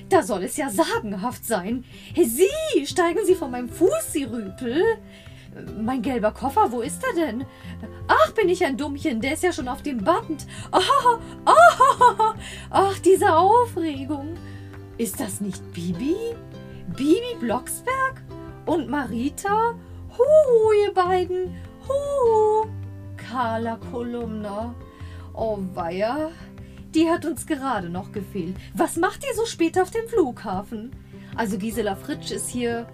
Da 0.08 0.22
soll 0.22 0.44
es 0.44 0.56
ja 0.56 0.68
sagenhaft 0.70 1.44
sein. 1.44 1.84
Sie, 2.14 2.86
steigen 2.86 3.24
Sie 3.24 3.34
von 3.34 3.50
meinem 3.50 3.68
Fuß, 3.68 4.12
Sie 4.12 4.24
Rüpel. 4.24 4.82
Mein 5.80 6.02
gelber 6.02 6.30
Koffer, 6.32 6.70
wo 6.70 6.80
ist 6.80 7.02
er 7.04 7.14
denn? 7.14 7.44
Ach, 8.06 8.30
bin 8.32 8.48
ich 8.48 8.64
ein 8.64 8.76
Dummchen, 8.76 9.20
der 9.20 9.34
ist 9.34 9.42
ja 9.42 9.52
schon 9.52 9.66
auf 9.66 9.82
dem 9.82 10.04
Band. 10.04 10.46
Oh, 10.72 11.18
oh, 11.46 12.32
ach, 12.70 12.98
diese 13.00 13.34
Aufregung. 13.36 14.36
Ist 15.00 15.18
das 15.18 15.40
nicht 15.40 15.62
Bibi? 15.72 16.14
Bibi 16.88 17.34
Blocksberg? 17.40 18.22
Und 18.66 18.90
Marita? 18.90 19.74
Huhu, 20.10 20.72
ihr 20.84 20.92
beiden. 20.92 21.56
Huhu. 21.88 22.68
Carla 23.16 23.78
Kolumna. 23.90 24.74
Oh 25.32 25.58
weia, 25.72 26.30
die 26.94 27.08
hat 27.08 27.24
uns 27.24 27.46
gerade 27.46 27.88
noch 27.88 28.12
gefehlt. 28.12 28.56
Was 28.74 28.96
macht 28.96 29.24
ihr 29.24 29.34
so 29.34 29.46
spät 29.46 29.80
auf 29.80 29.90
dem 29.90 30.06
Flughafen? 30.06 30.90
Also 31.34 31.56
Gisela 31.56 31.96
Fritsch 31.96 32.30
ist 32.30 32.50
hier 32.50 32.86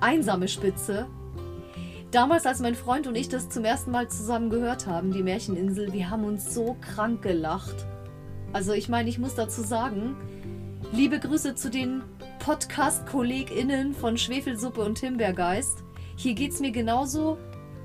einsame 0.00 0.48
Spitze. 0.48 1.06
Damals, 2.10 2.44
als 2.44 2.60
mein 2.60 2.74
Freund 2.74 3.06
und 3.06 3.14
ich 3.14 3.30
das 3.30 3.48
zum 3.48 3.64
ersten 3.64 3.90
Mal 3.90 4.08
zusammen 4.08 4.50
gehört 4.50 4.86
haben, 4.86 5.12
die 5.12 5.22
Märcheninsel, 5.22 5.94
wir 5.94 6.10
haben 6.10 6.24
uns 6.24 6.52
so 6.52 6.76
krank 6.82 7.22
gelacht. 7.22 7.86
Also 8.52 8.74
ich 8.74 8.90
meine, 8.90 9.08
ich 9.08 9.18
muss 9.18 9.34
dazu 9.34 9.62
sagen, 9.62 10.14
liebe 10.92 11.18
Grüße 11.20 11.54
zu 11.54 11.70
den 11.70 12.02
Podcast-KollegInnen 12.40 13.94
von 13.94 14.16
Schwefelsuppe 14.16 14.80
und 14.80 14.98
Himbeergeist. 14.98 15.84
Hier 16.16 16.34
geht's 16.34 16.60
mir 16.60 16.72
genauso 16.72 17.38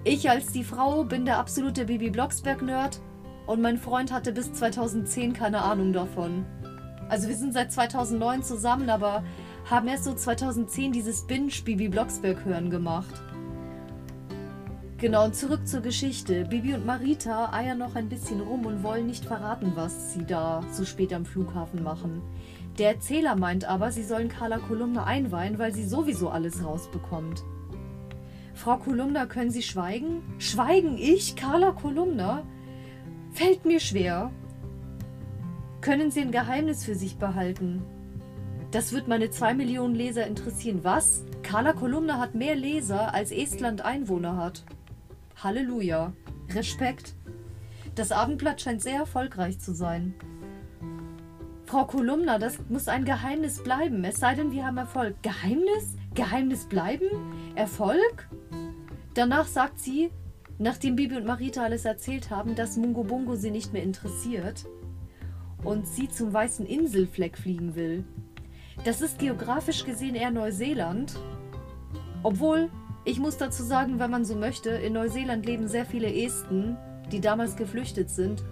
ich 0.05 0.29
als 0.29 0.51
die 0.51 0.65
Frau 0.65 1.05
bin 1.05 1.23
der 1.23 1.37
absolute 1.37 1.85
Bibi 1.85 2.09
Blocksberg-Nerd 2.09 2.99
und 3.47 3.61
mein 3.61 3.77
Freund 3.77 4.11
hatte 4.11 4.33
bis 4.33 4.51
2010 4.51 5.31
keine 5.31 5.61
Ahnung 5.61 5.93
davon. 5.93 6.45
Also 7.07 7.29
wir 7.29 7.37
sind 7.37 7.53
seit 7.53 7.71
2009 7.71 8.43
zusammen, 8.43 8.89
aber 8.89 9.23
haben 9.69 9.87
erst 9.87 10.03
so 10.03 10.13
2010 10.13 10.91
dieses 10.91 11.25
Binge 11.25 11.53
Bibi 11.63 11.87
Blocksberg 11.87 12.43
hören 12.43 12.69
gemacht. 12.69 13.13
Genau, 14.97 15.23
und 15.23 15.35
zurück 15.35 15.65
zur 15.67 15.79
Geschichte. 15.79 16.43
Bibi 16.45 16.73
und 16.73 16.85
Marita 16.85 17.53
eiern 17.53 17.77
noch 17.77 17.95
ein 17.95 18.09
bisschen 18.09 18.41
rum 18.41 18.65
und 18.65 18.83
wollen 18.83 19.07
nicht 19.07 19.23
verraten, 19.23 19.71
was 19.75 20.13
sie 20.13 20.25
da 20.25 20.61
so 20.71 20.83
spät 20.83 21.13
am 21.13 21.25
Flughafen 21.25 21.81
machen. 21.81 22.21
Der 22.77 22.89
Erzähler 22.89 23.35
meint 23.35 23.65
aber, 23.65 23.91
sie 23.91 24.03
sollen 24.03 24.29
Carla 24.29 24.57
Kolumne 24.57 25.05
einweihen, 25.05 25.59
weil 25.59 25.73
sie 25.73 25.83
sowieso 25.83 26.29
alles 26.29 26.63
rausbekommt. 26.63 27.43
Frau 28.55 28.77
Kolumna, 28.77 29.25
können 29.25 29.51
Sie 29.51 29.61
schweigen? 29.61 30.21
Schweigen 30.37 30.97
ich, 30.97 31.35
Carla 31.35 31.71
Kolumna? 31.71 32.43
Fällt 33.31 33.65
mir 33.65 33.79
schwer. 33.79 34.31
Können 35.81 36.11
Sie 36.11 36.21
ein 36.21 36.31
Geheimnis 36.31 36.85
für 36.85 36.95
sich 36.95 37.17
behalten? 37.17 37.83
Das 38.71 38.93
wird 38.93 39.07
meine 39.07 39.29
zwei 39.29 39.53
Millionen 39.53 39.95
Leser 39.95 40.25
interessieren. 40.25 40.79
Was? 40.83 41.23
Carla 41.43 41.73
Kolumna 41.73 42.19
hat 42.19 42.35
mehr 42.35 42.55
Leser, 42.55 43.13
als 43.13 43.31
Estland 43.31 43.83
Einwohner 43.83 44.37
hat. 44.37 44.63
Halleluja. 45.43 46.13
Respekt. 46.53 47.15
Das 47.95 48.11
Abendblatt 48.11 48.61
scheint 48.61 48.81
sehr 48.81 48.97
erfolgreich 48.97 49.59
zu 49.59 49.73
sein. 49.73 50.15
Frau 51.73 51.85
Kolumna, 51.85 52.37
das 52.37 52.59
muss 52.69 52.87
ein 52.87 53.03
Geheimnis 53.03 53.63
bleiben, 53.63 54.03
es 54.03 54.19
sei 54.19 54.35
denn, 54.35 54.51
wir 54.51 54.63
haben 54.63 54.77
Erfolg. 54.77 55.15
Geheimnis? 55.23 55.95
Geheimnis 56.13 56.65
bleiben? 56.65 57.07
Erfolg? 57.55 58.29
Danach 59.15 59.47
sagt 59.47 59.79
sie, 59.79 60.11
nachdem 60.59 60.95
Bibi 60.95 61.15
und 61.15 61.25
Marita 61.25 61.63
alles 61.63 61.85
erzählt 61.85 62.29
haben, 62.29 62.53
dass 62.53 62.77
Mungo 62.77 63.03
Bungo 63.03 63.33
sie 63.33 63.49
nicht 63.49 63.73
mehr 63.73 63.81
interessiert 63.81 64.65
und 65.63 65.87
sie 65.87 66.07
zum 66.07 66.31
weißen 66.31 66.67
Inselfleck 66.67 67.39
fliegen 67.39 67.73
will. 67.73 68.03
Das 68.85 69.01
ist 69.01 69.17
geografisch 69.17 69.83
gesehen 69.83 70.13
eher 70.13 70.29
Neuseeland. 70.29 71.15
Obwohl, 72.21 72.69
ich 73.03 73.17
muss 73.17 73.37
dazu 73.37 73.63
sagen, 73.63 73.97
wenn 73.97 74.11
man 74.11 74.25
so 74.25 74.35
möchte, 74.35 74.69
in 74.69 74.93
Neuseeland 74.93 75.43
leben 75.47 75.67
sehr 75.67 75.87
viele 75.87 76.13
Esten, 76.13 76.77
die 77.11 77.19
damals 77.19 77.55
geflüchtet 77.55 78.11
sind. 78.11 78.43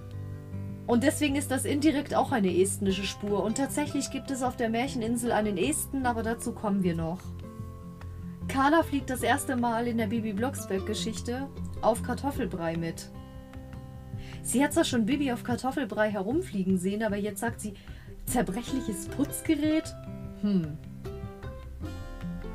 Und 0.88 1.04
deswegen 1.04 1.36
ist 1.36 1.52
das 1.52 1.66
indirekt 1.66 2.16
auch 2.16 2.32
eine 2.32 2.56
estnische 2.56 3.04
Spur. 3.04 3.44
Und 3.44 3.58
tatsächlich 3.58 4.12
gibt 4.12 4.32
es 4.32 4.44
auf 4.44 4.58
der 4.58 4.70
Märcheninsel 4.70 5.32
einen 5.32 5.58
Esten, 5.58 6.06
aber 6.06 6.24
dazu 6.24 6.54
kommen 6.54 6.84
wir 6.84 6.96
noch. 6.96 7.20
Carla 8.48 8.84
fliegt 8.84 9.10
das 9.10 9.24
erste 9.24 9.56
Mal 9.56 9.88
in 9.88 9.98
der 9.98 10.08
Bibi 10.08 10.34
Blocksberg-Geschichte 10.34 11.48
auf 11.82 12.04
Kartoffelbrei 12.04 12.76
mit. 12.76 13.10
Sie 14.44 14.64
hat 14.64 14.74
zwar 14.74 14.84
schon 14.84 15.06
Bibi 15.06 15.32
auf 15.32 15.44
Kartoffelbrei 15.44 16.10
herumfliegen 16.10 16.78
sehen, 16.78 17.04
aber 17.04 17.16
jetzt 17.16 17.40
sagt 17.40 17.62
sie, 17.62 17.76
zerbrechliches 18.26 19.08
Putzgerät? 19.08 19.96
Hm. 20.42 20.78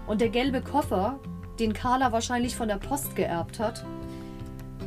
Und 0.06 0.20
der 0.20 0.28
gelbe 0.28 0.60
Koffer, 0.60 1.20
den 1.58 1.72
Carla 1.72 2.12
wahrscheinlich 2.12 2.56
von 2.56 2.68
der 2.68 2.76
Post 2.76 3.16
geerbt 3.16 3.58
hat, 3.58 3.84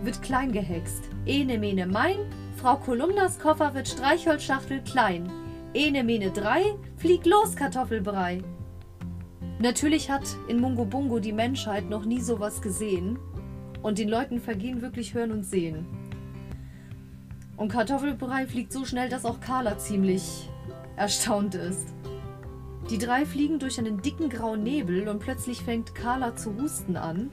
wird 0.03 0.21
klein 0.21 0.51
gehext. 0.51 1.03
Ene 1.25 1.57
mene 1.57 1.87
mein, 1.87 2.17
Frau 2.61 2.75
Kolumnas 2.75 3.39
Koffer 3.39 3.73
wird 3.73 3.87
Streichholzschachtel 3.87 4.81
klein. 4.81 5.31
Ene 5.73 6.03
mene 6.03 6.29
drei, 6.29 6.75
flieg 6.97 7.25
los 7.25 7.55
Kartoffelbrei. 7.55 8.43
Natürlich 9.59 10.11
hat 10.11 10.23
in 10.49 10.59
Mungo 10.59 10.83
Bungo 10.83 11.19
die 11.19 11.31
Menschheit 11.31 11.89
noch 11.89 12.03
nie 12.03 12.19
sowas 12.19 12.61
gesehen. 12.61 13.17
Und 13.81 13.97
den 13.97 14.09
Leuten 14.09 14.41
vergehen 14.41 14.81
wirklich 14.81 15.13
Hören 15.13 15.31
und 15.31 15.45
Sehen. 15.45 15.85
Und 17.55 17.71
Kartoffelbrei 17.71 18.45
fliegt 18.45 18.73
so 18.73 18.83
schnell, 18.83 19.07
dass 19.07 19.23
auch 19.23 19.39
Carla 19.39 19.77
ziemlich 19.77 20.49
erstaunt 20.97 21.55
ist. 21.55 21.93
Die 22.89 22.97
drei 22.97 23.25
fliegen 23.25 23.59
durch 23.59 23.79
einen 23.79 24.01
dicken 24.01 24.27
grauen 24.27 24.63
Nebel 24.63 25.07
und 25.07 25.19
plötzlich 25.19 25.61
fängt 25.61 25.95
Carla 25.95 26.35
zu 26.35 26.53
husten 26.57 26.97
an. 26.97 27.31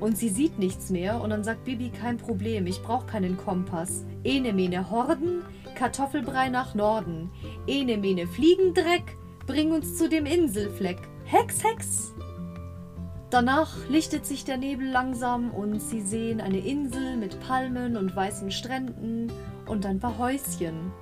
Und 0.00 0.18
sie 0.18 0.28
sieht 0.28 0.58
nichts 0.58 0.90
mehr 0.90 1.20
und 1.20 1.30
dann 1.30 1.44
sagt 1.44 1.64
Bibi, 1.64 1.90
kein 1.90 2.18
Problem, 2.18 2.66
ich 2.66 2.82
brauche 2.82 3.06
keinen 3.06 3.36
Kompass. 3.36 4.04
Ene 4.24 4.52
mene 4.52 4.90
Horden, 4.90 5.42
Kartoffelbrei 5.74 6.48
nach 6.48 6.74
Norden. 6.74 7.30
Ene 7.66 7.96
mene 7.96 8.26
Fliegendreck, 8.26 9.16
bring 9.46 9.72
uns 9.72 9.96
zu 9.96 10.08
dem 10.08 10.26
Inselfleck. 10.26 10.98
Hex, 11.24 11.64
Hex! 11.64 12.12
Danach 13.30 13.76
lichtet 13.88 14.24
sich 14.24 14.44
der 14.44 14.56
Nebel 14.56 14.88
langsam 14.88 15.50
und 15.50 15.80
sie 15.80 16.00
sehen 16.00 16.40
eine 16.40 16.58
Insel 16.58 17.16
mit 17.16 17.40
Palmen 17.40 17.96
und 17.96 18.14
weißen 18.14 18.52
Stränden 18.52 19.32
und 19.66 19.84
ein 19.84 19.98
paar 19.98 20.16
Häuschen. 20.18 20.92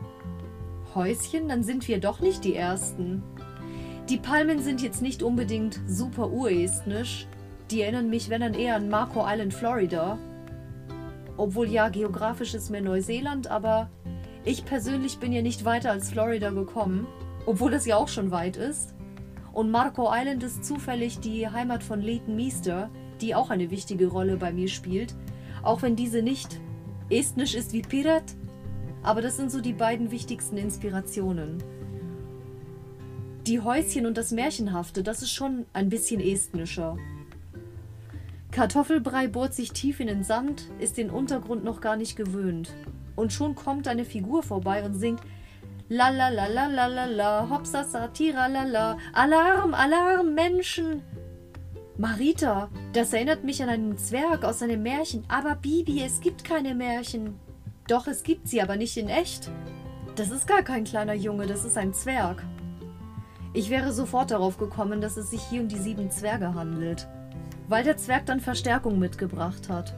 Häuschen? 0.95 1.49
Dann 1.49 1.63
sind 1.63 1.87
wir 1.87 2.01
doch 2.01 2.21
nicht 2.21 2.45
die 2.45 2.55
Ersten. 2.55 3.23
Die 4.09 4.17
Palmen 4.17 4.63
sind 4.63 4.81
jetzt 4.83 5.03
nicht 5.03 5.23
unbedingt 5.23 5.81
super 5.87 6.31
urestnisch. 6.31 7.27
Die 7.71 7.83
erinnern 7.83 8.11
mich, 8.11 8.31
wenn 8.31 8.41
dann 8.41 8.55
eher 8.55 8.77
an 8.77 8.89
Marco 8.89 9.25
Island, 9.27 9.55
Florida. 9.55 10.19
Obwohl 11.37 11.69
ja, 11.69 11.89
geografisch 11.89 12.55
ist 12.55 12.71
mir 12.71 12.83
Neuseeland, 12.83 13.51
aber 13.51 13.91
ich 14.45 14.65
persönlich 14.65 15.19
bin 15.19 15.33
ja 15.33 15.43
nicht 15.43 15.65
weiter 15.65 15.91
als 15.91 16.11
Florida 16.11 16.51
gekommen. 16.51 17.07
Obwohl 17.47 17.71
das 17.71 17.87
ja 17.87 17.97
auch 17.97 18.09
schon 18.09 18.31
weit 18.31 18.57
ist. 18.57 18.95
Und 19.53 19.71
Marco 19.71 20.11
Island 20.13 20.43
ist 20.43 20.65
zufällig 20.65 21.21
die 21.21 21.49
Heimat 21.49 21.83
von 21.83 22.03
Leighton 22.03 22.37
Meester, 22.37 22.91
die 23.21 23.35
auch 23.35 23.51
eine 23.51 23.71
wichtige 23.71 24.09
Rolle 24.09 24.37
bei 24.37 24.53
mir 24.53 24.69
spielt. 24.69 25.15
Auch 25.63 25.83
wenn 25.83 25.97
diese 25.97 26.23
nicht 26.23 26.61
estnisch 27.09 27.55
ist 27.55 27.73
wie 27.73 27.83
Pirat, 27.83 28.35
aber 29.03 29.23
das 29.23 29.37
sind 29.37 29.51
so 29.51 29.61
die 29.61 29.73
beiden 29.73 30.11
wichtigsten 30.11 30.57
Inspirationen. 30.57 31.63
Die 33.47 33.61
Häuschen 33.61 34.07
und 34.07 34.17
das 34.17 34.33
Märchenhafte, 34.33 35.03
das 35.03 35.23
ist 35.23 35.31
schon 35.31 35.67
ein 35.73 35.91
bisschen 35.91 36.21
estnischer. 36.21 36.97
Kartoffelbrei 38.55 39.27
bohrt 39.27 39.53
sich 39.53 39.73
tief 39.73 39.99
in 39.99 40.07
den 40.07 40.23
Sand, 40.23 40.71
ist 40.79 40.97
den 40.97 41.11
Untergrund 41.11 41.65
noch 41.65 41.81
gar 41.81 41.97
nicht 41.97 42.15
gewöhnt. 42.15 42.73
Und 43.17 43.33
schon 43.33 43.57
kommt 43.57 43.89
eine 43.89 44.05
Figur 44.05 44.45
vorbei 44.45 44.85
und 44.85 44.95
singt 44.95 45.21
La 45.89 46.11
la 46.11 46.29
la 46.29 46.47
la 46.47 46.67
la 46.67 46.87
la 46.87 47.05
la, 47.07 47.49
hopsasa, 47.51 48.07
tira 48.09 48.47
la 48.47 48.63
la, 48.63 48.97
Alarm, 49.13 49.75
Alarm, 49.75 50.35
Menschen! 50.35 51.03
Marita, 51.99 52.69
das 52.93 53.13
erinnert 53.13 53.43
mich 53.43 53.61
an 53.61 53.71
einen 53.71 53.99
Zwerg 53.99 54.45
aus 54.45 54.63
einem 54.63 54.85
Märchen, 54.85 55.25
aber 55.27 55.57
Bibi, 55.57 56.01
es 56.05 56.21
gibt 56.21 56.45
keine 56.45 56.77
Märchen. 56.77 57.35
Doch, 57.89 58.07
es 58.07 58.23
gibt 58.23 58.47
sie, 58.47 58.63
aber 58.63 58.77
nicht 58.77 58.97
in 58.97 59.09
echt. 59.09 59.51
Das 60.15 60.31
ist 60.31 60.47
gar 60.47 60.63
kein 60.63 60.85
kleiner 60.85 61.15
Junge, 61.15 61.47
das 61.47 61.65
ist 61.65 61.77
ein 61.77 61.93
Zwerg. 61.93 62.45
Ich 63.53 63.69
wäre 63.69 63.93
sofort 63.93 64.31
darauf 64.31 64.59
gekommen, 64.59 65.01
dass 65.01 65.17
es 65.17 65.31
sich 65.31 65.43
hier 65.43 65.61
um 65.61 65.67
die 65.67 65.79
sieben 65.79 66.13
Zwerge 66.13 66.55
handelt, 66.55 67.09
weil 67.69 67.85
der 67.85 67.97
Zwerg 67.97 68.27
dann 68.27 68.41
Verstärkung 68.41 68.99
mitgebracht 68.99 69.69
hat. 69.69 69.95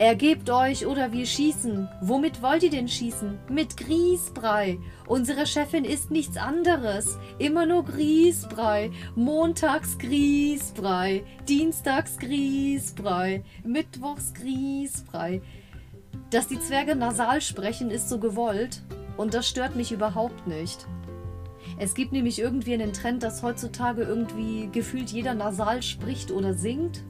Ergebt 0.00 0.48
euch 0.48 0.86
oder 0.86 1.12
wir 1.12 1.26
schießen. 1.26 1.86
Womit 2.00 2.40
wollt 2.40 2.62
ihr 2.62 2.70
denn 2.70 2.88
schießen? 2.88 3.38
Mit 3.50 3.76
Grießbrei. 3.76 4.78
Unsere 5.06 5.46
Chefin 5.46 5.84
isst 5.84 6.10
nichts 6.10 6.38
anderes. 6.38 7.18
Immer 7.38 7.66
nur 7.66 7.84
Grießbrei. 7.84 8.92
Montags 9.14 9.98
Grießbrei. 9.98 11.22
Dienstags 11.46 12.18
Grießbrei. 12.18 13.44
Mittwochs 13.62 14.32
Grießbrei. 14.32 15.42
Dass 16.30 16.48
die 16.48 16.60
Zwerge 16.60 16.96
nasal 16.96 17.42
sprechen, 17.42 17.90
ist 17.90 18.08
so 18.08 18.18
gewollt 18.18 18.80
und 19.18 19.34
das 19.34 19.46
stört 19.46 19.76
mich 19.76 19.92
überhaupt 19.92 20.46
nicht. 20.46 20.86
Es 21.82 21.94
gibt 21.94 22.12
nämlich 22.12 22.38
irgendwie 22.38 22.74
einen 22.74 22.92
Trend, 22.92 23.22
dass 23.22 23.42
heutzutage 23.42 24.02
irgendwie 24.02 24.68
gefühlt 24.70 25.08
jeder 25.08 25.32
nasal 25.32 25.82
spricht 25.82 26.30
oder 26.30 26.52
singt. 26.52 27.02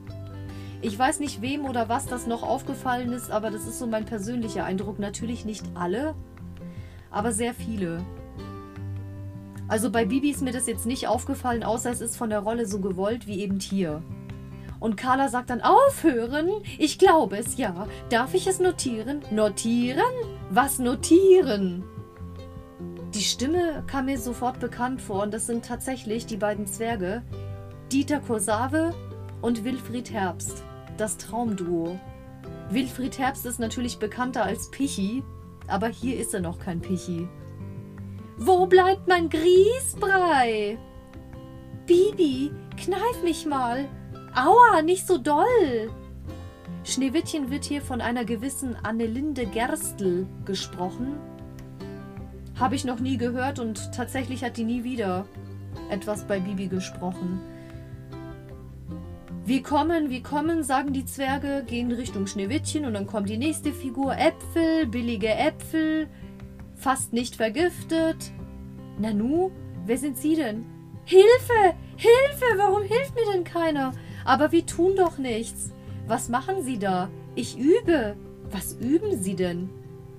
Ich 0.80 0.96
weiß 0.96 1.18
nicht, 1.18 1.42
wem 1.42 1.64
oder 1.64 1.88
was 1.88 2.06
das 2.06 2.28
noch 2.28 2.44
aufgefallen 2.44 3.12
ist, 3.12 3.32
aber 3.32 3.50
das 3.50 3.66
ist 3.66 3.80
so 3.80 3.88
mein 3.88 4.04
persönlicher 4.04 4.64
Eindruck. 4.64 5.00
Natürlich 5.00 5.44
nicht 5.44 5.64
alle, 5.74 6.14
aber 7.10 7.32
sehr 7.32 7.52
viele. 7.52 7.98
Also 9.66 9.90
bei 9.90 10.04
Bibi 10.04 10.30
ist 10.30 10.40
mir 10.40 10.52
das 10.52 10.68
jetzt 10.68 10.86
nicht 10.86 11.08
aufgefallen, 11.08 11.64
außer 11.64 11.90
es 11.90 12.00
ist 12.00 12.16
von 12.16 12.30
der 12.30 12.38
Rolle 12.38 12.64
so 12.64 12.78
gewollt 12.78 13.26
wie 13.26 13.40
eben 13.40 13.58
hier. 13.58 14.04
Und 14.78 14.96
Carla 14.96 15.30
sagt 15.30 15.50
dann, 15.50 15.62
aufhören? 15.62 16.48
Ich 16.78 16.96
glaube 16.96 17.38
es, 17.38 17.56
ja. 17.56 17.88
Darf 18.08 18.34
ich 18.34 18.46
es 18.46 18.60
notieren? 18.60 19.22
Notieren? 19.32 20.04
Was 20.48 20.78
notieren? 20.78 21.82
Die 23.14 23.22
Stimme 23.22 23.82
kam 23.88 24.06
mir 24.06 24.18
sofort 24.18 24.60
bekannt 24.60 25.02
vor 25.02 25.22
und 25.22 25.34
das 25.34 25.46
sind 25.46 25.64
tatsächlich 25.64 26.26
die 26.26 26.36
beiden 26.36 26.66
Zwerge, 26.66 27.22
Dieter 27.90 28.20
Kursave 28.20 28.94
und 29.42 29.64
Wilfried 29.64 30.12
Herbst, 30.12 30.62
das 30.96 31.16
Traumduo. 31.16 31.98
Wilfried 32.70 33.18
Herbst 33.18 33.46
ist 33.46 33.58
natürlich 33.58 33.98
bekannter 33.98 34.44
als 34.44 34.70
Pichi, 34.70 35.24
aber 35.66 35.88
hier 35.88 36.20
ist 36.20 36.34
er 36.34 36.40
noch 36.40 36.60
kein 36.60 36.80
Pichi. 36.80 37.28
Wo 38.36 38.66
bleibt 38.66 39.08
mein 39.08 39.28
Grießbrei? 39.28 40.78
Bibi, 41.86 42.52
kneif 42.76 43.22
mich 43.24 43.44
mal. 43.44 43.88
Aua, 44.36 44.82
nicht 44.82 45.04
so 45.08 45.18
doll! 45.18 45.90
Schneewittchen 46.84 47.50
wird 47.50 47.64
hier 47.64 47.82
von 47.82 48.00
einer 48.00 48.24
gewissen 48.24 48.76
Annelinde 48.76 49.46
Gerstl 49.46 50.28
gesprochen. 50.44 51.18
Habe 52.60 52.74
ich 52.74 52.84
noch 52.84 53.00
nie 53.00 53.16
gehört 53.16 53.58
und 53.58 53.90
tatsächlich 53.94 54.44
hat 54.44 54.58
die 54.58 54.64
nie 54.64 54.84
wieder 54.84 55.24
etwas 55.90 56.24
bei 56.24 56.40
Bibi 56.40 56.68
gesprochen. 56.68 57.40
Wir 59.46 59.62
kommen, 59.62 60.10
wir 60.10 60.22
kommen, 60.22 60.62
sagen 60.62 60.92
die 60.92 61.06
Zwerge, 61.06 61.64
gehen 61.66 61.90
Richtung 61.90 62.26
Schneewittchen 62.26 62.84
und 62.84 62.92
dann 62.92 63.06
kommt 63.06 63.30
die 63.30 63.38
nächste 63.38 63.72
Figur. 63.72 64.12
Äpfel, 64.12 64.86
billige 64.86 65.34
Äpfel, 65.34 66.08
fast 66.76 67.14
nicht 67.14 67.36
vergiftet. 67.36 68.30
Nanu, 68.98 69.50
wer 69.86 69.96
sind 69.96 70.18
Sie 70.18 70.36
denn? 70.36 70.66
Hilfe! 71.06 71.74
Hilfe! 71.96 72.44
Warum 72.58 72.82
hilft 72.82 73.14
mir 73.14 73.32
denn 73.32 73.44
keiner? 73.44 73.92
Aber 74.26 74.52
wir 74.52 74.66
tun 74.66 74.96
doch 74.96 75.16
nichts. 75.16 75.72
Was 76.06 76.28
machen 76.28 76.62
Sie 76.62 76.78
da? 76.78 77.08
Ich 77.34 77.58
übe. 77.58 78.16
Was 78.50 78.74
üben 78.74 79.16
Sie 79.20 79.34
denn? 79.34 79.70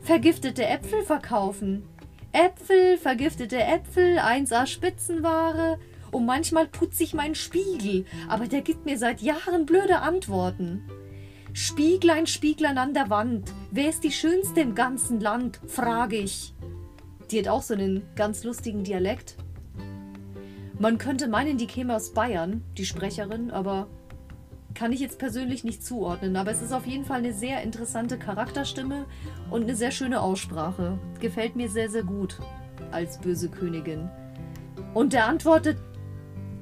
Vergiftete 0.02 0.66
Äpfel 0.66 1.04
verkaufen. 1.04 1.84
Äpfel, 2.34 2.98
vergiftete 2.98 3.62
Äpfel, 3.62 4.18
1A 4.18 4.66
Spitzenware. 4.66 5.80
Und 6.12 6.26
manchmal 6.26 6.68
putze 6.68 7.04
ich 7.04 7.14
meinen 7.14 7.36
Spiegel, 7.36 8.06
aber 8.28 8.48
der 8.48 8.62
gibt 8.62 8.86
mir 8.86 8.98
seit 8.98 9.22
Jahren 9.22 9.66
blöde 9.66 10.00
Antworten. 10.00 10.84
Spieglein, 11.54 12.28
Spieglein 12.28 12.78
an 12.78 12.94
der 12.94 13.10
Wand, 13.10 13.52
wer 13.72 13.90
ist 13.90 14.04
die 14.04 14.12
Schönste 14.12 14.62
im 14.62 14.76
ganzen 14.76 15.20
Land, 15.20 15.60
frage 15.68 16.18
ich. 16.18 16.54
Die 17.30 17.40
hat 17.40 17.48
auch 17.48 17.62
so 17.62 17.74
einen 17.74 18.04
ganz 18.16 18.44
lustigen 18.44 18.84
Dialekt. 18.84 19.36
Man 20.80 20.98
könnte 20.98 21.28
meinen, 21.28 21.58
die 21.58 21.68
käme 21.68 21.96
aus 21.96 22.14
Bayern, 22.14 22.64
die 22.78 22.86
Sprecherin, 22.86 23.52
aber 23.52 23.88
kann 24.74 24.92
ich 24.92 25.00
jetzt 25.00 25.20
persönlich 25.20 25.64
nicht 25.64 25.84
zuordnen. 25.84 26.36
Aber 26.36 26.52
es 26.52 26.62
ist 26.62 26.74
auf 26.74 26.86
jeden 26.86 27.06
Fall 27.06 27.20
eine 27.20 27.34
sehr 27.34 27.62
interessante 27.62 28.18
Charakterstimme 28.18 29.06
und 29.50 29.64
eine 29.64 29.76
sehr 29.76 29.92
schöne 29.92 30.22
Aussprache. 30.22 30.98
Gefällt 31.20 31.56
mir 31.56 31.70
sehr, 31.70 31.90
sehr 31.90 32.04
gut 32.04 32.40
als 32.92 33.20
böse 33.20 33.50
Königin. 33.50 34.10
Und 34.94 35.14
der 35.14 35.28
antwortet, 35.28 35.78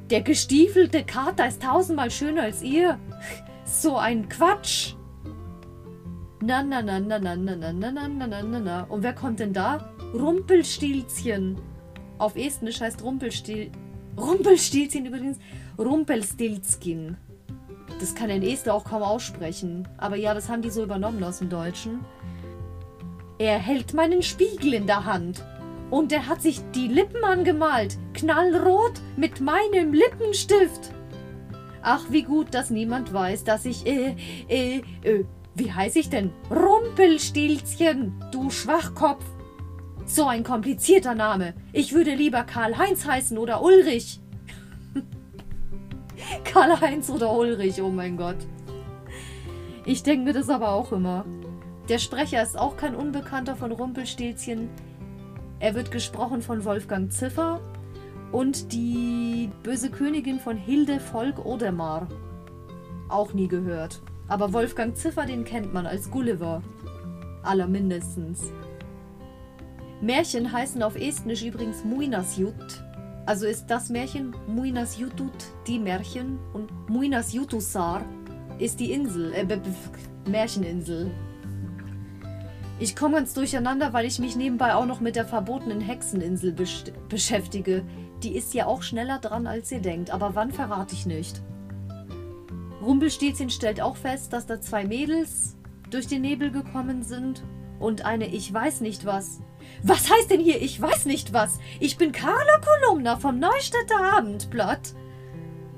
der 0.10 0.22
gestiefelte 0.22 1.04
Kater 1.04 1.48
ist 1.48 1.62
tausendmal 1.62 2.12
schöner 2.12 2.44
als 2.44 2.64
ihr. 2.64 3.00
So 3.64 3.98
ein 3.98 4.28
Quatsch. 4.30 4.96
Na, 6.42 6.64
na, 6.64 6.82
na, 6.82 7.00
na, 7.00 7.20
na, 7.20 7.36
na, 7.36 7.56
na, 7.56 7.72
na, 7.72 7.92
na, 7.92 8.08
na, 8.08 8.44
na, 8.44 8.60
na. 8.60 8.84
Und 8.84 9.04
wer 9.04 9.14
kommt 9.14 9.40
denn 9.40 9.54
da? 9.54 9.94
Rumpelstilzchen. 10.14 11.58
Auf 12.18 12.36
Estnisch 12.36 12.82
heißt 12.82 13.04
Rumpelstil... 13.04 13.72
Rumpelstilzchen 14.18 15.06
übrigens 15.06 15.38
Rumpelstilzkin. 15.78 17.18
Das 18.00 18.16
kann 18.16 18.30
ein 18.30 18.44
Estler 18.44 18.74
auch 18.74 18.86
kaum 18.86 19.04
aussprechen. 19.04 19.88
Aber 19.98 20.16
ja, 20.16 20.34
das 20.34 20.50
haben 20.50 20.62
die 20.62 20.70
so 20.70 20.84
übernommen 20.84 21.24
aus 21.24 21.40
dem 21.40 21.50
Deutschen. 21.50 22.06
Er 23.38 23.58
hält 23.58 23.94
meinen 23.94 24.24
Spiegel 24.24 24.74
in 24.74 24.88
der 24.88 25.06
Hand. 25.06 25.44
Und 25.92 26.12
er 26.12 26.28
hat 26.28 26.42
sich 26.42 26.62
die 26.74 26.88
Lippen 26.88 27.24
angemalt. 27.24 27.98
Knallrot 28.14 29.02
mit 29.18 29.42
meinem 29.42 29.94
Lippenstift. 29.94 30.92
Ach, 31.82 32.06
wie 32.10 32.24
gut, 32.24 32.54
dass 32.54 32.70
niemand 32.70 33.14
weiß, 33.14 33.44
dass 33.44 33.66
ich, 33.66 33.86
äh, 33.86 34.16
äh, 34.48 34.82
äh, 35.04 35.26
wie 35.56 35.72
heiße 35.72 36.00
ich 36.00 36.10
denn? 36.10 36.32
Rumpelstilzchen, 36.50 38.14
du 38.32 38.50
Schwachkopf. 38.50 39.24
So 40.06 40.26
ein 40.26 40.44
komplizierter 40.44 41.16
Name. 41.16 41.54
Ich 41.74 41.94
würde 41.94 42.16
lieber 42.16 42.44
Karl-Heinz 42.44 43.06
heißen 43.06 43.38
oder 43.38 43.62
Ulrich. 43.62 44.20
Karl-Heinz 46.44 47.10
oder 47.10 47.34
Ulrich, 47.34 47.82
oh 47.82 47.90
mein 47.90 48.18
Gott. 48.18 48.38
Ich 49.86 50.04
denke 50.04 50.26
mir 50.26 50.34
das 50.34 50.50
aber 50.50 50.72
auch 50.72 50.92
immer. 50.92 51.26
Der 51.88 51.98
Sprecher 51.98 52.44
ist 52.44 52.58
auch 52.58 52.78
kein 52.78 52.96
Unbekannter 52.96 53.56
von 53.56 53.72
Rumpelstilzchen. 53.72 54.70
Er 55.60 55.76
wird 55.76 55.92
gesprochen 55.92 56.42
von 56.42 56.64
Wolfgang 56.64 57.12
Ziffer 57.12 57.60
und 58.32 58.72
die 58.72 59.50
böse 59.64 59.90
Königin 59.90 60.40
von 60.40 60.56
Hilde 60.56 61.00
Volk 61.00 61.44
Odemar. 61.44 62.08
Auch 63.10 63.34
nie 63.34 63.48
gehört. 63.48 64.02
Aber 64.28 64.54
Wolfgang 64.54 64.96
Ziffer, 64.96 65.26
den 65.26 65.44
kennt 65.44 65.74
man 65.74 65.88
als 65.88 66.12
Gulliver. 66.12 66.62
Allermindestens. 67.42 68.54
Märchen 70.02 70.52
heißen 70.52 70.84
auf 70.84 70.96
Estnisch 70.96 71.44
übrigens 71.44 71.84
Muinasjut. 71.84 72.84
Also 73.30 73.46
ist 73.46 73.68
das 73.68 73.90
Märchen 73.90 74.36
Muinasjutut 74.48 75.54
die 75.68 75.78
Märchen 75.78 76.40
und 76.52 76.90
Muinasjutusar 76.90 78.04
ist 78.58 78.80
die 78.80 78.92
Insel, 78.92 79.32
äh, 79.36 79.46
Märcheninsel. 80.28 81.12
Ich 82.80 82.96
komme 82.96 83.18
ganz 83.18 83.36
durcheinander, 83.36 83.94
weil 83.94 84.08
ich 84.08 84.18
mich 84.18 84.36
nebenbei 84.36 84.74
auch 84.74 84.88
noch 84.88 85.00
mit 85.00 85.16
der 85.16 85.26
verbotenen 85.26 85.80
Hexeninsel 85.80 86.54
besch 86.54 86.86
beschäftige. 87.08 87.84
Die 88.24 88.36
ist 88.36 88.56
ja 88.56 88.66
auch 88.66 88.82
schneller 88.82 89.20
dran, 89.20 89.46
als 89.46 89.72
ihr 89.72 89.80
denkt, 89.80 90.10
aber 90.10 90.34
wann 90.34 90.52
verrate 90.52 90.96
ich 90.96 91.06
nicht. 91.06 91.44
Rumpelstilzchen 92.82 93.52
stellt 93.52 93.80
auch 93.80 93.98
fest, 93.98 94.34
dass 94.34 94.48
da 94.48 94.60
zwei 94.60 94.86
Mädels 94.86 95.56
durch 95.92 96.08
den 96.08 96.24
Nebel 96.24 96.50
gekommen 96.50 97.04
sind 97.04 97.44
und 97.80 98.06
eine 98.06 98.26
Ich 98.26 98.52
weiß 98.52 98.82
nicht 98.82 99.06
was. 99.06 99.40
Was 99.84 100.10
heißt 100.10 100.30
denn 100.30 100.42
hier 100.42 100.62
Ich 100.62 100.82
weiß 100.82 101.06
nicht 101.06 101.34
was? 101.34 101.60
Ich 101.80 101.98
bin 101.98 102.12
Carla 102.12 102.60
Kolumna 102.60 103.18
vom 103.18 103.40
Neustädter 103.40 104.18
Abendblatt. 104.18 104.94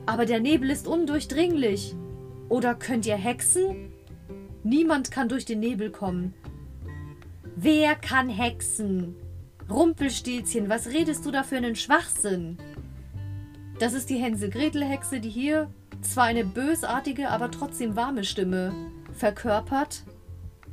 Aber 0.06 0.26
der 0.26 0.40
Nebel 0.40 0.70
ist 0.70 0.88
undurchdringlich. 0.88 1.96
Oder 2.50 2.76
könnt 2.76 3.06
ihr 3.06 3.16
hexen? 3.16 3.92
Niemand 4.64 5.12
kann 5.12 5.30
durch 5.30 5.46
den 5.46 5.60
Nebel 5.60 5.92
kommen. 5.92 6.34
Wer 7.56 7.96
kann 7.96 8.30
hexen? 8.30 9.16
Rumpelstilzchen, 9.70 10.70
was 10.70 10.88
redest 10.88 11.26
du 11.26 11.32
da 11.32 11.44
für 11.44 11.58
einen 11.58 11.76
Schwachsinn? 11.76 12.58
Das 13.80 13.94
ist 13.94 14.10
die 14.10 14.18
Hänsel-Gretel-Hexe, 14.18 15.20
die 15.20 15.30
hier 15.30 15.70
zwar 16.02 16.26
eine 16.26 16.46
bösartige, 16.46 17.30
aber 17.30 17.52
trotzdem 17.52 17.96
warme 17.96 18.24
Stimme 18.24 18.74
verkörpert. 19.14 20.04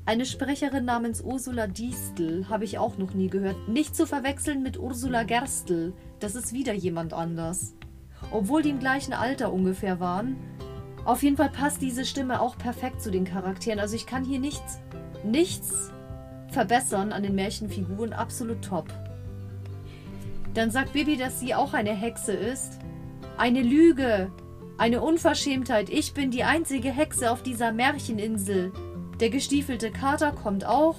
Eine 0.09 0.25
Sprecherin 0.25 0.87
namens 0.87 1.21
Ursula 1.21 1.67
Diestel 1.67 2.49
habe 2.49 2.65
ich 2.65 2.79
auch 2.79 2.97
noch 2.97 3.13
nie 3.13 3.29
gehört. 3.29 3.69
Nicht 3.69 3.95
zu 3.95 4.07
verwechseln 4.07 4.63
mit 4.63 4.79
Ursula 4.79 5.23
Gerstl. 5.23 5.93
Das 6.19 6.35
ist 6.35 6.55
wieder 6.55 6.73
jemand 6.73 7.13
anders. 7.13 7.75
Obwohl 8.31 8.63
die 8.63 8.71
im 8.71 8.79
gleichen 8.79 9.13
Alter 9.13 9.53
ungefähr 9.53 10.01
waren. 10.01 10.39
Auf 11.05 11.23
jeden 11.23 11.37
Fall 11.37 11.51
passt 11.51 11.83
diese 11.83 12.07
Stimme 12.07 12.41
auch 12.41 12.57
perfekt 12.57 13.03
zu 13.03 13.11
den 13.11 13.27
Charakteren. 13.27 13.81
Also 13.81 13.97
ich 13.97 14.07
kann 14.07 14.25
hier 14.25 14.41
nichts, 14.41 14.81
nichts 15.25 15.93
verbessern 16.49 17.13
an 17.13 17.23
den 17.23 17.35
Märchenfiguren. 17.35 18.15
Absolut 18.15 18.65
top. 18.65 18.89
Dann 20.55 20.71
sagt 20.71 20.95
Bibi, 20.95 21.19
dass 21.19 21.39
sie 21.39 21.55
auch 21.55 21.75
eine 21.75 21.93
Hexe 21.93 22.33
ist. 22.33 22.79
Eine 23.37 23.61
Lüge. 23.61 24.33
Eine 24.79 25.03
Unverschämtheit. 25.03 25.91
Ich 25.91 26.15
bin 26.15 26.31
die 26.31 26.45
einzige 26.45 26.91
Hexe 26.91 27.31
auf 27.31 27.43
dieser 27.43 27.73
Märcheninsel. 27.73 28.73
Der 29.21 29.31
gestiefelte 29.31 29.91
Kater 29.91 30.31
kommt 30.31 30.65
auch. 30.65 30.95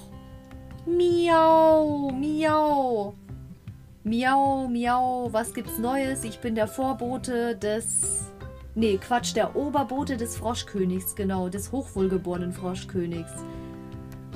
Miau, 0.85 2.11
miau. 2.11 3.13
Miau, 4.03 4.67
miau. 4.67 5.29
Was 5.31 5.53
gibt's 5.53 5.77
Neues? 5.77 6.23
Ich 6.23 6.39
bin 6.39 6.55
der 6.55 6.67
Vorbote 6.67 7.55
des... 7.55 8.31
Nee, 8.75 8.97
Quatsch, 8.97 9.35
der 9.35 9.55
Oberbote 9.55 10.17
des 10.17 10.37
Froschkönigs, 10.37 11.15
genau. 11.15 11.47
Des 11.47 11.71
hochwohlgeborenen 11.71 12.51
Froschkönigs. 12.51 13.31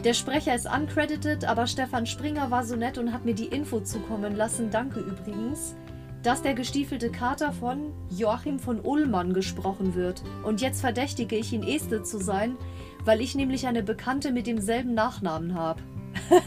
Der 0.04 0.14
Sprecher 0.14 0.56
ist 0.56 0.66
uncredited, 0.66 1.46
aber 1.46 1.68
Stefan 1.68 2.06
Springer 2.06 2.52
war 2.52 2.64
so 2.64 2.76
nett 2.76 2.98
und 2.98 3.12
hat 3.14 3.26
mir 3.26 3.36
die 3.36 3.48
Info 3.48 3.80
zukommen 3.82 4.36
lassen. 4.36 4.70
Danke 4.70 5.00
übrigens 5.00 5.76
dass 6.24 6.42
der 6.42 6.54
gestiefelte 6.54 7.12
Kater 7.12 7.52
von 7.52 7.92
Joachim 8.10 8.58
von 8.58 8.80
Ullmann 8.80 9.34
gesprochen 9.34 9.94
wird. 9.94 10.24
Und 10.44 10.62
jetzt 10.62 10.80
verdächtige 10.82 11.36
ich 11.36 11.52
ihn 11.52 11.64
Este 11.64 12.02
zu 12.02 12.18
sein, 12.18 12.56
weil 13.06 13.22
ich 13.22 13.36
nämlich 13.36 13.68
eine 13.68 13.84
Bekannte 13.84 14.32
mit 14.32 14.48
demselben 14.48 14.94
Nachnamen 14.94 15.56
habe. 15.56 15.82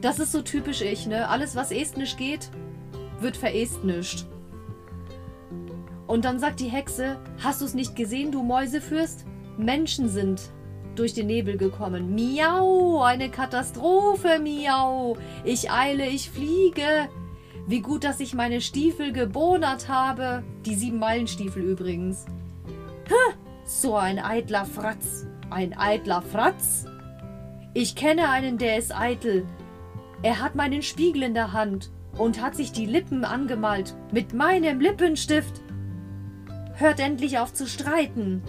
das 0.00 0.18
ist 0.18 0.32
so 0.32 0.42
typisch 0.42 0.82
ich, 0.82 1.06
ne? 1.06 1.28
Alles, 1.28 1.56
was 1.56 1.70
estnisch 1.70 2.16
geht, 2.16 2.50
wird 3.20 3.36
verestnischt. 3.36 4.26
Und 6.06 6.24
dann 6.24 6.38
sagt 6.38 6.60
die 6.60 6.68
Hexe, 6.68 7.18
hast 7.42 7.60
du 7.60 7.66
es 7.66 7.74
nicht 7.74 7.94
gesehen, 7.94 8.32
du 8.32 8.42
Mäusefürst? 8.42 9.26
Menschen 9.58 10.08
sind 10.08 10.40
durch 10.94 11.14
den 11.14 11.26
Nebel 11.26 11.56
gekommen. 11.56 12.14
Miau, 12.14 13.02
eine 13.02 13.30
Katastrophe, 13.30 14.38
miau. 14.40 15.16
Ich 15.44 15.70
eile, 15.70 16.06
ich 16.06 16.30
fliege. 16.30 17.08
Wie 17.66 17.80
gut, 17.80 18.04
dass 18.04 18.20
ich 18.20 18.34
meine 18.34 18.60
Stiefel 18.60 19.12
gebonert 19.12 19.88
habe. 19.88 20.42
Die 20.64 20.74
sieben 20.74 20.98
Meilenstiefel 20.98 21.62
übrigens. 21.62 22.24
Ha, 23.10 23.34
so 23.68 23.96
ein 23.96 24.18
eitler 24.18 24.64
Fratz. 24.64 25.26
Ein 25.50 25.76
eitler 25.76 26.22
Fratz? 26.22 26.86
Ich 27.74 27.94
kenne 27.94 28.30
einen, 28.30 28.56
der 28.56 28.78
ist 28.78 28.98
eitel. 28.98 29.46
Er 30.22 30.40
hat 30.40 30.54
meinen 30.54 30.82
Spiegel 30.82 31.22
in 31.22 31.34
der 31.34 31.52
Hand 31.52 31.90
und 32.16 32.40
hat 32.40 32.56
sich 32.56 32.72
die 32.72 32.86
Lippen 32.86 33.24
angemalt 33.26 33.94
mit 34.10 34.32
meinem 34.32 34.80
Lippenstift. 34.80 35.60
Hört 36.74 36.98
endlich 36.98 37.38
auf 37.38 37.52
zu 37.52 37.66
streiten. 37.66 38.42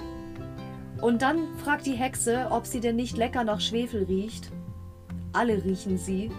Und 1.02 1.22
dann 1.22 1.54
fragt 1.64 1.86
die 1.86 1.94
Hexe, 1.96 2.48
ob 2.50 2.66
sie 2.66 2.80
denn 2.80 2.96
nicht 2.96 3.18
lecker 3.18 3.44
nach 3.44 3.60
Schwefel 3.60 4.06
riecht. 4.06 4.52
Alle 5.34 5.64
riechen 5.64 5.98
sie. 5.98 6.32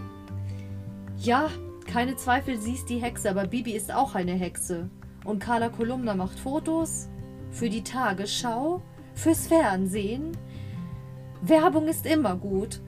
Ja, 1.18 1.50
keine 1.86 2.16
Zweifel, 2.16 2.58
sie 2.58 2.74
ist 2.74 2.88
die 2.88 2.98
Hexe, 2.98 3.28
aber 3.28 3.46
Bibi 3.46 3.72
ist 3.72 3.92
auch 3.92 4.14
eine 4.14 4.32
Hexe. 4.32 4.88
Und 5.24 5.38
Carla 5.38 5.68
Kolumna 5.68 6.14
macht 6.14 6.38
Fotos 6.38 7.09
für 7.50 7.68
die 7.68 7.82
Tagesschau, 7.82 8.82
fürs 9.14 9.46
Fernsehen. 9.46 10.36
Werbung 11.42 11.88
ist 11.88 12.06
immer 12.06 12.36
gut. 12.36 12.80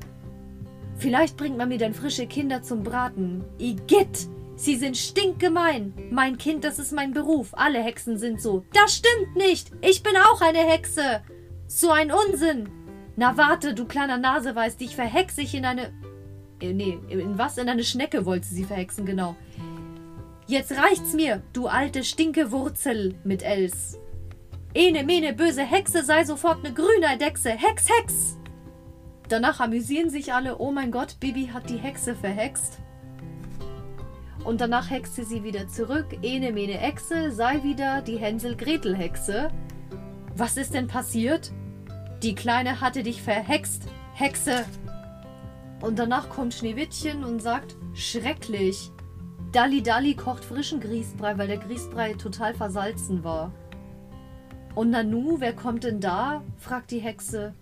Vielleicht 0.96 1.36
bringt 1.36 1.58
man 1.58 1.68
mir 1.68 1.78
dann 1.78 1.94
frische 1.94 2.26
Kinder 2.26 2.62
zum 2.62 2.82
Braten. 2.82 3.44
Igitt! 3.58 4.28
Sie 4.54 4.76
sind 4.76 4.96
stinkgemein. 4.96 5.92
Mein 6.10 6.38
Kind, 6.38 6.62
das 6.62 6.78
ist 6.78 6.92
mein 6.92 7.12
Beruf. 7.12 7.48
Alle 7.52 7.82
Hexen 7.82 8.18
sind 8.18 8.40
so. 8.40 8.64
Das 8.72 8.94
stimmt 8.94 9.34
nicht. 9.34 9.72
Ich 9.80 10.02
bin 10.02 10.12
auch 10.16 10.40
eine 10.40 10.60
Hexe. 10.60 11.22
So 11.66 11.90
ein 11.90 12.12
Unsinn! 12.12 12.68
Na 13.16 13.36
warte, 13.36 13.74
du 13.74 13.86
kleiner 13.86 14.18
Naseweiß, 14.18 14.76
dich 14.76 14.94
verhexe 14.94 15.42
ich 15.42 15.54
in 15.54 15.64
eine... 15.64 15.92
Äh, 16.60 16.72
nee, 16.72 16.98
in 17.08 17.38
was? 17.38 17.58
In 17.58 17.68
eine 17.68 17.84
Schnecke 17.84 18.24
wollte 18.24 18.46
sie 18.46 18.64
verhexen, 18.64 19.04
genau. 19.04 19.36
Jetzt 20.46 20.72
reicht's 20.72 21.14
mir, 21.14 21.42
du 21.52 21.66
alte 21.66 22.04
Stinkewurzel 22.04 23.14
mit 23.24 23.42
Els. 23.42 23.98
Ene, 24.74 25.04
mene, 25.04 25.34
böse 25.34 25.64
Hexe, 25.64 26.02
sei 26.02 26.24
sofort 26.24 26.62
ne 26.62 26.72
grüne 26.72 27.08
Eidechse. 27.08 27.50
Hex, 27.50 27.88
Hex! 27.90 28.38
Danach 29.28 29.60
amüsieren 29.60 30.08
sich 30.08 30.32
alle, 30.32 30.58
oh 30.58 30.72
mein 30.72 30.90
Gott, 30.90 31.20
Bibi 31.20 31.48
hat 31.48 31.68
die 31.68 31.76
Hexe 31.76 32.14
verhext. 32.14 32.78
Und 34.44 34.60
danach 34.60 34.90
hexte 34.90 35.24
sie 35.24 35.44
wieder 35.44 35.68
zurück, 35.68 36.06
ene, 36.22 36.52
mene, 36.52 36.80
Echse, 36.80 37.30
sei 37.32 37.62
wieder 37.62 38.02
die 38.02 38.16
Hänsel-Gretel-Hexe. 38.16 39.50
Was 40.36 40.56
ist 40.56 40.74
denn 40.74 40.86
passiert? 40.86 41.52
Die 42.22 42.34
Kleine 42.34 42.80
hatte 42.80 43.02
dich 43.02 43.22
verhext, 43.22 43.84
Hexe. 44.14 44.64
Und 45.80 45.98
danach 45.98 46.30
kommt 46.30 46.54
Schneewittchen 46.54 47.24
und 47.24 47.40
sagt, 47.40 47.76
schrecklich. 47.92 48.90
Dalli 49.52 49.82
Dalli 49.82 50.14
kocht 50.14 50.44
frischen 50.44 50.80
Grießbrei, 50.80 51.36
weil 51.36 51.48
der 51.48 51.58
Grießbrei 51.58 52.14
total 52.14 52.54
versalzen 52.54 53.22
war. 53.22 53.52
Und 54.74 54.90
Nanu, 54.90 55.36
wer 55.38 55.52
kommt 55.52 55.84
denn 55.84 56.00
da? 56.00 56.42
fragt 56.58 56.90
die 56.90 56.98
Hexe. 56.98 57.54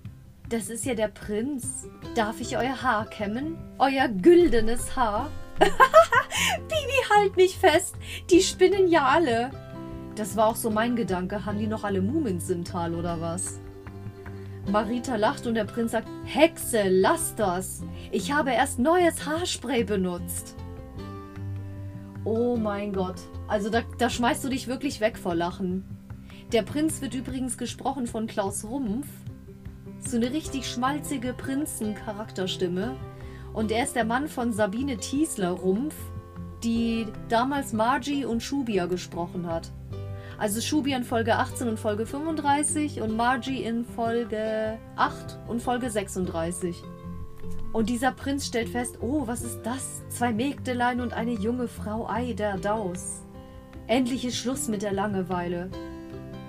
Das 0.49 0.69
ist 0.69 0.85
ja 0.85 0.95
der 0.95 1.09
Prinz. 1.09 1.87
Darf 2.15 2.41
ich 2.41 2.57
euer 2.57 2.83
Haar 2.83 3.07
kämmen? 3.07 3.57
Euer 3.79 4.09
güldenes 4.09 4.97
Haar? 4.97 5.31
Bibi, 5.61 7.15
halt 7.15 7.37
mich 7.37 7.59
fest. 7.59 7.97
Die 8.31 8.43
spinnen 8.43 8.89
ja 8.89 9.07
alle. 9.07 9.51
Das 10.15 10.37
war 10.37 10.47
auch 10.47 10.57
so 10.57 10.71
mein 10.71 10.97
Gedanke. 10.97 11.45
Haben 11.45 11.59
die 11.59 11.67
noch 11.67 11.85
alle 11.85 12.01
Mumins 12.01 12.51
im 12.51 12.65
Tal 12.65 12.95
oder 12.95 13.21
was? 13.21 13.61
Marita 14.71 15.17
lacht 15.17 15.47
und 15.47 15.55
der 15.55 15.65
Prinz 15.65 15.93
sagt, 15.93 16.09
Hexe, 16.25 16.89
lass 16.89 17.35
das. 17.35 17.83
Ich 18.13 18.33
habe 18.33 18.51
erst 18.51 18.79
neues 18.79 19.27
Haarspray 19.27 19.85
benutzt. 19.85 20.55
Oh 22.25 22.57
mein 22.57 22.93
Gott. 22.93 23.17
Also 23.49 23.71
da, 23.71 23.83
da 23.99 24.11
schmeißt 24.11 24.45
du 24.45 24.49
dich 24.49 24.69
wirklich 24.69 25.01
weg 25.01 25.19
vor 25.19 25.35
Lachen. 25.35 25.85
Der 26.53 26.63
Prinz 26.63 27.01
wird 27.01 27.15
übrigens 27.15 27.57
gesprochen 27.59 28.09
von 28.09 28.27
Klaus 28.27 28.65
Rumpf. 28.65 29.07
So 30.01 30.17
eine 30.17 30.33
richtig 30.33 30.67
schmalzige 30.67 31.33
Prinzen-Charakterstimme. 31.33 32.97
Und 33.53 33.71
er 33.71 33.85
ist 33.85 33.95
der 33.95 34.05
Mann 34.05 34.27
von 34.27 34.53
Sabine 34.53 34.97
Tiesler-Rumpf, 34.97 35.95
die 36.65 37.07
damals 37.29 37.73
Margie 37.73 38.25
und 38.25 38.43
Schubia 38.43 38.87
gesprochen 38.87 39.47
hat. 39.47 39.71
Also 40.39 40.61
Shubi 40.61 40.93
in 40.93 41.05
Folge 41.05 41.37
18 41.37 41.69
und 41.69 41.79
Folge 41.79 42.05
35 42.05 43.01
und 43.01 43.17
Margie 43.17 43.63
in 43.63 43.85
Folge 43.85 44.77
8 44.97 45.39
und 45.47 45.63
Folge 45.63 45.89
36. 45.89 46.83
Und 47.73 47.89
dieser 47.89 48.11
Prinz 48.11 48.47
stellt 48.47 48.71
fest, 48.71 48.99
oh, 49.01 49.29
was 49.29 49.43
ist 49.43 49.61
das? 49.63 50.03
Zwei 50.09 50.33
Mägdelein 50.33 51.01
und 51.01 51.13
eine 51.13 51.33
junge 51.33 51.69
Frau, 51.69 52.09
ei, 52.09 52.33
der 52.33 52.57
Daus. 52.57 53.23
Endlich 53.87 54.25
ist 54.25 54.37
Schluss 54.37 54.67
mit 54.67 54.83
der 54.83 54.93
Langeweile. 54.93 55.71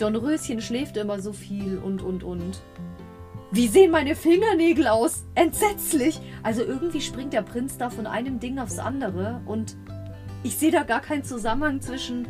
Don 0.02 0.16
Röschen 0.16 0.62
schläft 0.62 0.98
immer 0.98 1.22
so 1.22 1.32
viel 1.32 1.78
und 1.78 2.02
und 2.02 2.24
und. 2.24 2.60
Wie 3.52 3.68
sehen 3.68 3.92
meine 3.92 4.16
Fingernägel 4.16 4.88
aus? 4.88 5.26
Entsetzlich! 5.36 6.20
Also 6.42 6.64
irgendwie 6.64 7.02
springt 7.02 7.34
der 7.34 7.44
Prinz 7.44 7.78
da 7.78 7.92
von 7.92 8.08
einem 8.08 8.40
Ding 8.40 8.58
aufs 8.58 8.80
andere 8.80 9.42
und 9.46 9.78
ich 10.42 10.58
sehe 10.58 10.72
da 10.72 10.82
gar 10.82 11.02
keinen 11.02 11.24
Zusammenhang 11.24 11.82
zwischen 11.82 12.28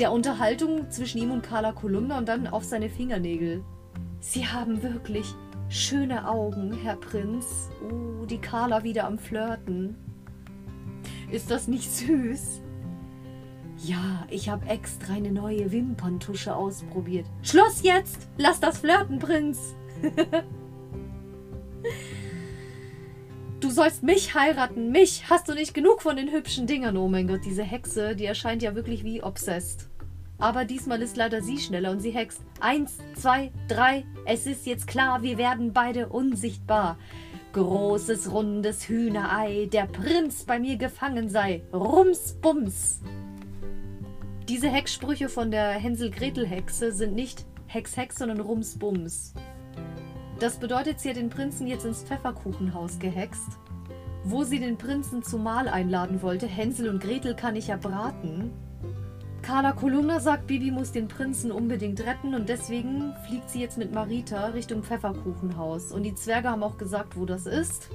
der 0.00 0.10
Unterhaltung 0.10 0.90
zwischen 0.90 1.18
ihm 1.18 1.30
und 1.30 1.42
Carla 1.42 1.70
Kolumna 1.70 2.18
und 2.18 2.28
dann 2.28 2.48
auf 2.48 2.64
seine 2.64 2.90
Fingernägel. 2.90 3.62
Sie 4.18 4.48
haben 4.48 4.82
wirklich 4.82 5.32
schöne 5.68 6.28
Augen, 6.28 6.72
Herr 6.82 6.96
Prinz. 6.96 7.70
Oh, 7.80 8.24
die 8.24 8.40
Carla 8.40 8.82
wieder 8.82 9.04
am 9.06 9.18
Flirten. 9.18 9.94
Ist 11.30 11.48
das 11.52 11.68
nicht 11.68 11.92
süß? 11.92 12.60
Ja, 13.84 14.26
ich 14.28 14.48
habe 14.48 14.66
extra 14.66 15.14
eine 15.14 15.30
neue 15.30 15.70
Wimperntusche 15.70 16.54
ausprobiert. 16.54 17.26
Schluss 17.42 17.82
jetzt! 17.82 18.28
Lass 18.36 18.58
das 18.58 18.78
flirten, 18.78 19.20
Prinz! 19.20 19.76
du 23.60 23.70
sollst 23.70 24.02
mich 24.02 24.34
heiraten, 24.34 24.90
mich! 24.90 25.30
Hast 25.30 25.48
du 25.48 25.54
nicht 25.54 25.74
genug 25.74 26.02
von 26.02 26.16
den 26.16 26.32
hübschen 26.32 26.66
Dingern? 26.66 26.96
Oh 26.96 27.08
mein 27.08 27.28
Gott, 27.28 27.44
diese 27.44 27.62
Hexe, 27.62 28.16
die 28.16 28.24
erscheint 28.24 28.62
ja 28.62 28.74
wirklich 28.74 29.04
wie 29.04 29.22
obsessed. 29.22 29.88
Aber 30.38 30.64
diesmal 30.64 31.00
ist 31.02 31.16
leider 31.16 31.40
sie 31.40 31.58
schneller 31.58 31.90
und 31.90 32.00
sie 32.00 32.10
hext. 32.10 32.42
Eins, 32.60 32.98
zwei, 33.14 33.52
drei. 33.68 34.04
Es 34.24 34.46
ist 34.46 34.66
jetzt 34.66 34.86
klar, 34.86 35.22
wir 35.22 35.38
werden 35.38 35.72
beide 35.72 36.08
unsichtbar. 36.08 36.96
Großes, 37.52 38.30
rundes 38.32 38.88
Hühnerei, 38.88 39.68
der 39.72 39.86
Prinz 39.86 40.44
bei 40.44 40.58
mir 40.58 40.76
gefangen 40.76 41.28
sei. 41.28 41.62
Rums, 41.72 42.34
bums. 42.40 43.00
Diese 44.48 44.68
Hexsprüche 44.70 45.28
von 45.28 45.50
der 45.50 45.72
Hänsel-Gretel-Hexe 45.72 46.92
sind 46.92 47.14
nicht 47.14 47.44
Hex, 47.66 47.98
Hex, 47.98 48.16
sondern 48.16 48.40
Rums, 48.40 48.78
bums. 48.78 49.34
Das 50.40 50.58
bedeutet, 50.58 51.00
sie 51.00 51.10
hat 51.10 51.16
den 51.16 51.28
Prinzen 51.28 51.66
jetzt 51.66 51.84
ins 51.84 52.02
Pfefferkuchenhaus 52.02 52.98
gehext, 52.98 53.58
wo 54.24 54.44
sie 54.44 54.58
den 54.58 54.78
Prinzen 54.78 55.22
zum 55.22 55.42
Mahl 55.42 55.68
einladen 55.68 56.22
wollte. 56.22 56.46
Hänsel 56.46 56.88
und 56.88 57.02
Gretel 57.02 57.34
kann 57.34 57.56
ich 57.56 57.66
ja 57.66 57.76
braten. 57.76 58.50
Carla 59.42 59.72
Kolumna 59.72 60.18
sagt, 60.18 60.46
Bibi 60.46 60.70
muss 60.70 60.92
den 60.92 61.08
Prinzen 61.08 61.52
unbedingt 61.52 62.00
retten 62.06 62.34
und 62.34 62.48
deswegen 62.48 63.12
fliegt 63.26 63.50
sie 63.50 63.60
jetzt 63.60 63.76
mit 63.76 63.92
Marita 63.92 64.46
Richtung 64.46 64.82
Pfefferkuchenhaus. 64.82 65.92
Und 65.92 66.04
die 66.04 66.14
Zwerge 66.14 66.48
haben 66.48 66.62
auch 66.62 66.78
gesagt, 66.78 67.18
wo 67.18 67.26
das 67.26 67.44
ist. 67.44 67.90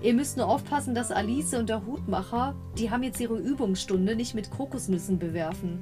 Ihr 0.00 0.14
müsst 0.14 0.36
nur 0.36 0.48
aufpassen, 0.48 0.94
dass 0.94 1.10
Alice 1.10 1.54
und 1.54 1.68
der 1.68 1.84
Hutmacher, 1.84 2.54
die 2.76 2.90
haben 2.90 3.02
jetzt 3.02 3.20
ihre 3.20 3.36
Übungsstunde, 3.36 4.14
nicht 4.14 4.34
mit 4.34 4.50
Kokosnüssen 4.50 5.18
bewerfen. 5.18 5.80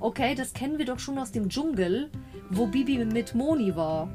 Okay, 0.00 0.34
das 0.34 0.54
kennen 0.54 0.78
wir 0.78 0.86
doch 0.86 0.98
schon 0.98 1.18
aus 1.18 1.30
dem 1.30 1.50
Dschungel, 1.50 2.10
wo 2.50 2.66
Bibi 2.66 3.04
mit 3.04 3.34
Moni 3.34 3.76
war. 3.76 4.08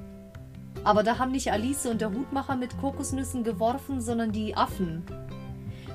Aber 0.83 1.03
da 1.03 1.19
haben 1.19 1.31
nicht 1.31 1.51
Alice 1.51 1.85
und 1.85 2.01
der 2.01 2.11
Hutmacher 2.11 2.55
mit 2.55 2.77
Kokosnüssen 2.79 3.43
geworfen, 3.43 4.01
sondern 4.01 4.31
die 4.31 4.55
Affen. 4.55 5.03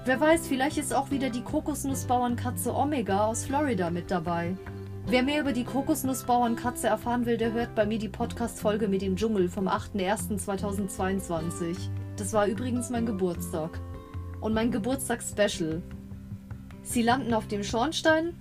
Wer 0.05 0.21
weiß, 0.21 0.47
vielleicht 0.47 0.79
ist 0.79 0.95
auch 0.95 1.11
wieder 1.11 1.31
die 1.31 1.43
Kokosnussbauernkatze 1.43 2.75
Omega 2.75 3.25
aus 3.25 3.47
Florida 3.47 3.91
mit 3.91 4.11
dabei. 4.11 4.57
Wer 5.07 5.23
mehr 5.23 5.41
über 5.41 5.53
die 5.53 5.65
Kokosnussbauernkatze 5.65 6.87
erfahren 6.87 7.27
will, 7.27 7.37
der 7.37 7.53
hört 7.53 7.75
bei 7.75 7.85
mir 7.85 7.99
die 7.99 8.09
Podcast-Folge 8.09 8.89
mit 8.89 9.03
dem 9.03 9.17
Dschungel 9.17 9.49
vom 9.49 9.67
8.01.2022. 9.67 12.04
Das 12.17 12.33
war 12.33 12.47
übrigens 12.47 12.91
mein 12.91 13.07
Geburtstag. 13.07 13.81
Und 14.41 14.55
mein 14.55 14.71
Geburtstagsspecial. 14.71 15.83
Sie 16.83 17.03
landen 17.03 17.33
auf 17.33 17.49
dem 17.49 17.65
Schornstein, 17.65 18.35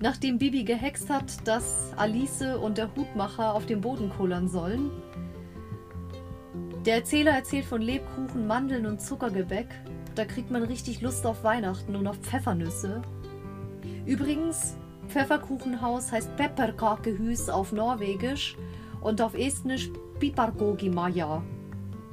nachdem 0.00 0.38
Bibi 0.38 0.64
gehext 0.64 1.10
hat, 1.10 1.46
dass 1.46 1.92
Alice 1.96 2.56
und 2.62 2.78
der 2.78 2.94
Hutmacher 2.94 3.54
auf 3.54 3.66
dem 3.66 3.80
Boden 3.80 4.10
kollern 4.10 4.48
sollen 4.48 4.90
der 6.88 6.96
Erzähler 6.96 7.32
erzählt 7.32 7.66
von 7.66 7.82
Lebkuchen, 7.82 8.46
Mandeln 8.46 8.86
und 8.86 9.02
Zuckergebäck. 9.02 9.66
Da 10.14 10.24
kriegt 10.24 10.50
man 10.50 10.62
richtig 10.62 11.02
Lust 11.02 11.26
auf 11.26 11.44
Weihnachten 11.44 11.94
und 11.94 12.06
auf 12.06 12.16
Pfeffernüsse. 12.16 13.02
Übrigens, 14.06 14.74
Pfefferkuchenhaus 15.08 16.10
heißt 16.10 16.34
Pepperkakehus 16.36 17.50
auf 17.50 17.72
Norwegisch 17.72 18.56
und 19.02 19.20
auf 19.20 19.34
Estnisch 19.34 19.90
Piparkogimaja. 20.18 21.42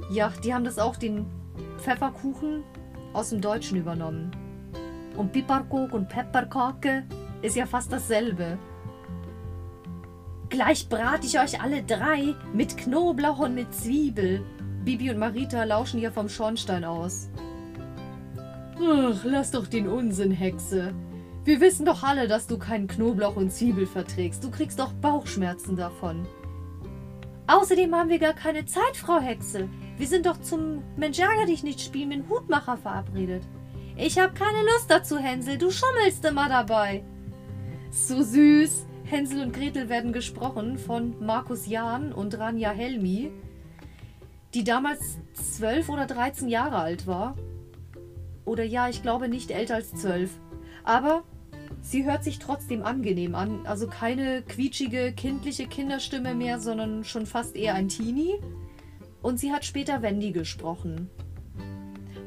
Ja, 0.10 0.32
die 0.44 0.54
haben 0.54 0.66
das 0.66 0.80
auch 0.80 0.96
den 0.96 1.26
Pfefferkuchen 1.78 2.64
aus 3.14 3.30
dem 3.30 3.42
Deutschen 3.42 3.78
übernommen. 3.78 4.32
Und 5.18 5.32
Piparkok 5.32 5.94
und 5.94 6.10
Pepperkake 6.10 7.04
ist 7.42 7.56
ja 7.56 7.66
fast 7.66 7.92
dasselbe. 7.92 8.58
Gleich 10.50 10.90
brate 10.90 11.26
ich 11.26 11.40
euch 11.40 11.62
alle 11.62 11.84
drei 11.84 12.36
mit 12.54 12.78
Knoblauch 12.78 13.40
und 13.40 13.56
mit 13.56 13.74
Zwiebel. 13.74 14.44
Bibi 14.84 15.10
und 15.10 15.18
Marita 15.18 15.64
lauschen 15.64 16.00
hier 16.00 16.12
vom 16.12 16.30
Schornstein 16.30 16.84
aus. 16.84 17.30
Ach, 18.78 19.24
lass 19.24 19.52
doch 19.52 19.68
den 19.68 19.88
Unsinn, 19.88 20.32
Hexe. 20.32 20.94
Wir 21.44 21.62
wissen 21.62 21.86
doch 21.86 22.04
alle, 22.04 22.28
dass 22.28 22.48
du 22.48 22.58
keinen 22.58 22.88
Knoblauch 22.88 23.36
und 23.36 23.52
Zwiebel 23.52 23.86
verträgst. 23.86 24.44
Du 24.44 24.52
kriegst 24.52 24.80
doch 24.80 24.94
Bauchschmerzen 24.94 25.76
davon. 25.76 26.28
Außerdem 27.48 27.94
haben 27.96 28.10
wir 28.10 28.20
gar 28.20 28.34
keine 28.34 28.66
Zeit, 28.66 28.98
Frau 28.98 29.20
Hexe. 29.20 29.70
Wir 29.98 30.08
sind 30.08 30.26
doch 30.26 30.40
zum 30.42 30.84
Mensch 30.98 31.20
ärger 31.20 31.46
dich 31.46 31.64
nicht 31.64 31.82
spielen 31.82 32.10
mit 32.10 32.18
dem 32.20 32.30
Hutmacher 32.30 32.78
verabredet. 32.78 33.44
Ich 33.98 34.20
habe 34.20 34.34
keine 34.34 34.64
Lust 34.74 34.90
dazu, 34.90 35.18
Hänsel. 35.18 35.58
Du 35.58 35.72
schummelst 35.72 36.26
immer 36.26 36.50
dabei. 36.50 37.04
So 37.92 38.22
süß. 38.22 38.86
Hänsel 39.06 39.42
und 39.42 39.54
Gretel 39.54 39.88
werden 39.88 40.12
gesprochen 40.14 40.78
von 40.78 41.16
Markus 41.24 41.68
Jahn 41.68 42.12
und 42.12 42.38
Ranja 42.38 42.72
Helmi 42.72 43.32
die 44.56 44.64
damals 44.64 45.18
zwölf 45.34 45.90
oder 45.90 46.08
dreizehn 46.08 46.48
Jahre 46.48 46.78
alt 46.78 47.06
war. 47.06 47.36
Oder 48.46 48.64
ja, 48.64 48.88
ich 48.88 49.02
glaube 49.02 49.28
nicht 49.28 49.52
älter 49.52 49.76
als 49.76 49.94
zwölf. 49.94 50.32
Aber 50.84 51.24
sie 51.82 52.06
hört 52.06 52.24
sich 52.24 52.40
trotzdem 52.40 52.82
angenehm 52.84 53.36
an. 53.36 53.66
Also 53.66 53.88
keine 53.88 54.44
quietschige, 54.44 55.12
kindliche 55.12 55.68
Kinderstimme 55.68 56.34
mehr, 56.34 56.60
sondern 56.60 57.04
schon 57.04 57.26
fast 57.26 57.56
eher 57.56 57.74
ein 57.74 57.90
Teenie. 57.90 58.36
Und 59.26 59.40
sie 59.40 59.52
hat 59.52 59.66
später 59.66 60.04
Wendy 60.04 60.32
gesprochen. 60.32 61.10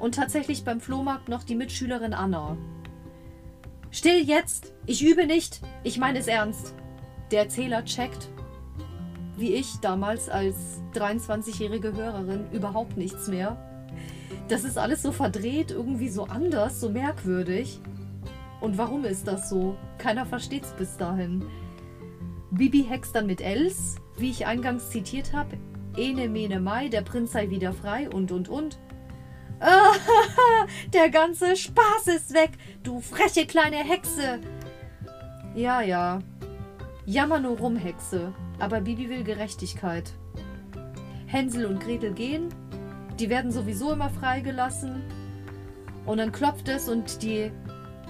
Und 0.01 0.17
tatsächlich 0.17 0.65
beim 0.65 0.81
Flohmarkt 0.81 1.29
noch 1.29 1.45
die 1.45 1.55
Mitschülerin 1.55 2.13
Anna. 2.13 2.57
Still 3.93 4.21
jetzt! 4.21 4.73
Ich 4.85 5.07
übe 5.07 5.25
nicht! 5.25 5.61
Ich 5.85 5.99
meine 5.99 6.19
es 6.19 6.27
ernst! 6.27 6.75
Der 7.31 7.43
Erzähler 7.43 7.85
checkt, 7.85 8.31
wie 9.37 9.55
ich 9.55 9.77
damals 9.77 10.29
als 10.29 10.83
23-jährige 10.93 11.95
Hörerin 11.95 12.51
überhaupt 12.51 12.97
nichts 12.97 13.29
mehr. 13.29 13.57
Das 14.49 14.65
ist 14.65 14.77
alles 14.77 15.01
so 15.01 15.13
verdreht, 15.13 15.71
irgendwie 15.71 16.09
so 16.09 16.25
anders, 16.25 16.81
so 16.81 16.91
merkwürdig. 16.91 17.79
Und 18.61 18.77
warum 18.77 19.05
ist 19.05 19.29
das 19.29 19.49
so? 19.49 19.77
Keiner 19.99 20.27
versteht's 20.27 20.73
bis 20.73 20.97
dahin. 20.97 21.45
Bibi 22.51 22.83
hext 22.83 23.15
dann 23.15 23.29
mit 23.29 23.41
Els, 23.41 23.95
wie 24.17 24.31
ich 24.31 24.47
eingangs 24.47 24.91
zitiert 24.91 25.33
habe. 25.33 25.59
Ene 25.99 26.29
mene 26.29 26.61
mai, 26.61 26.89
der 26.89 27.03
Prinz 27.03 27.33
sei 27.33 27.51
wieder 27.51 27.73
frei 27.73 28.09
und 28.09 28.31
und 28.31 28.49
und. 28.49 28.79
Ah, 29.61 29.93
der 30.93 31.11
ganze 31.11 31.57
Spaß 31.57 32.07
ist 32.07 32.33
weg, 32.33 32.51
du 32.85 33.01
freche 33.01 33.47
kleine 33.47 33.77
Hexe. 33.77 34.39
Ja, 35.55 35.81
ja. 35.81 36.21
Jammer 37.05 37.41
nur 37.41 37.59
rum, 37.59 37.77
Hexe. 37.77 38.33
Aber 38.61 38.81
Bibi 38.81 39.09
will 39.09 39.25
Gerechtigkeit. 39.25 40.13
Hänsel 41.27 41.67
und 41.67 41.81
Gretel 41.81 42.13
gehen. 42.13 42.49
Die 43.19 43.29
werden 43.29 43.51
sowieso 43.51 43.93
immer 43.93 44.11
freigelassen. 44.11 45.03
Und 46.07 46.19
dann 46.19 46.33
klopft 46.33 46.69
es 46.69 46.89
und 46.89 47.23
die, 47.23 47.51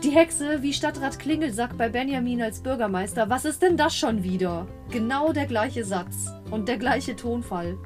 die 0.03 0.11
Hexe, 0.11 0.63
wie 0.63 0.73
Stadtrat 0.73 1.19
Klingel 1.19 1.53
sagt 1.53 1.77
bei 1.77 1.89
Benjamin 1.89 2.41
als 2.43 2.61
Bürgermeister, 2.61 3.29
was 3.31 3.45
ist 3.45 3.63
denn 3.63 3.77
das 3.77 3.97
schon 3.97 4.23
wieder? 4.23 4.67
Genau 4.91 5.33
der 5.33 5.47
gleiche 5.47 5.85
Satz 5.85 6.33
und 6.51 6.69
der 6.69 6.79
gleiche 6.79 7.17
Tonfall. 7.17 7.77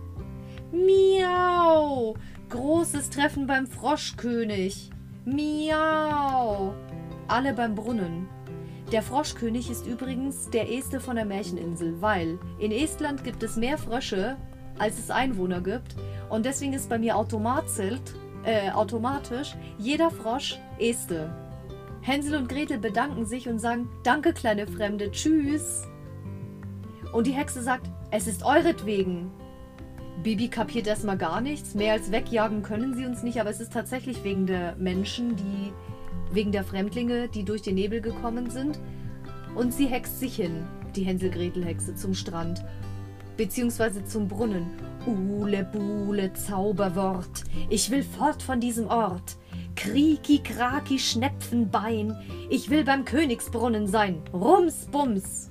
Miau! 0.73 2.15
Großes 2.51 3.11
Treffen 3.11 3.47
beim 3.47 3.67
Froschkönig. 3.67 4.91
Miau! 5.25 6.75
Alle 7.29 7.55
beim 7.55 7.75
Brunnen. 7.75 8.29
Der 8.91 9.03
Froschkönig 9.03 9.71
ist 9.71 9.87
übrigens 9.87 10.51
der 10.51 10.71
Este 10.71 11.01
von 11.01 11.17
der 11.17 11.25
Märcheninsel, 11.25 12.03
weil 12.03 12.39
in 12.59 12.73
Estland 12.73 13.25
gibt 13.25 13.43
es 13.43 13.57
mehr 13.57 13.79
Frösche, 13.79 14.37
als 14.79 14.99
es 14.99 15.11
Einwohner 15.11 15.63
gibt. 15.63 15.97
Und 16.29 16.45
deswegen 16.45 16.75
ist 16.75 16.91
bei 16.91 16.99
mir 16.99 17.15
äh, 17.15 18.71
automatisch 18.71 19.55
jeder 19.79 20.11
Frosch 20.11 20.59
Este. 20.79 21.42
Hänsel 22.03 22.35
und 22.35 22.49
Gretel 22.49 22.79
bedanken 22.79 23.27
sich 23.27 23.49
und 23.49 23.61
sagen, 23.61 23.89
danke 24.03 24.33
kleine 24.33 24.67
Fremde, 24.67 25.11
tschüss. 25.13 25.85
Und 27.13 27.29
die 27.29 27.33
Hexe 27.33 27.63
sagt, 27.63 27.89
es 28.11 28.27
ist 28.27 28.45
euretwegen. 28.45 29.31
Bibi 30.23 30.49
kapiert 30.49 30.87
erstmal 30.89 31.17
gar 31.17 31.41
nichts. 31.41 31.75
Mehr 31.75 31.93
als 31.93 32.11
wegjagen 32.11 32.63
können 32.63 32.95
sie 32.95 33.07
uns 33.07 33.23
nicht, 33.23 33.41
aber 33.41 33.51
es 33.51 33.61
ist 33.61 33.73
tatsächlich 33.73 34.25
wegen 34.25 34.47
der 34.47 34.75
Menschen, 34.77 35.37
die 35.37 35.73
wegen 36.33 36.51
der 36.51 36.65
Fremdlinge, 36.65 37.29
die 37.29 37.45
durch 37.45 37.63
den 37.63 37.77
Nebel 37.77 38.01
gekommen 38.01 38.51
sind. 38.51 38.81
Und 39.55 39.73
sie 39.73 39.87
hext 39.87 40.19
sich 40.19 40.37
hin, 40.37 40.65
die 40.97 41.05
Hänsel-Gretel-Hexe, 41.05 41.95
zum 41.95 42.15
Strand. 42.15 42.65
beziehungsweise 43.37 44.05
zum 44.05 44.29
Brunnen. 44.29 44.67
Ule 45.07 45.65
Bule 45.65 46.33
Zauberwort, 46.33 47.45
ich 47.71 47.91
will 47.91 48.05
fort 48.05 48.43
von 48.43 48.61
diesem 48.61 48.87
Ort. 48.87 49.37
Krieki, 49.83 50.39
Kraki, 50.39 50.97
Schnepfenbein, 50.97 52.17
ich 52.49 52.71
will 52.71 52.85
beim 52.85 53.05
Königsbrunnen 53.05 53.89
sein. 53.89 54.23
Rums, 54.33 54.87
Bums. 54.87 55.51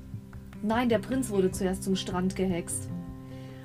Nein, 0.61 0.87
der 0.87 0.99
Prinz 0.99 1.31
wurde 1.31 1.51
zuerst 1.51 1.83
zum 1.83 1.97
Strand 1.97 2.37
gehext. 2.37 2.89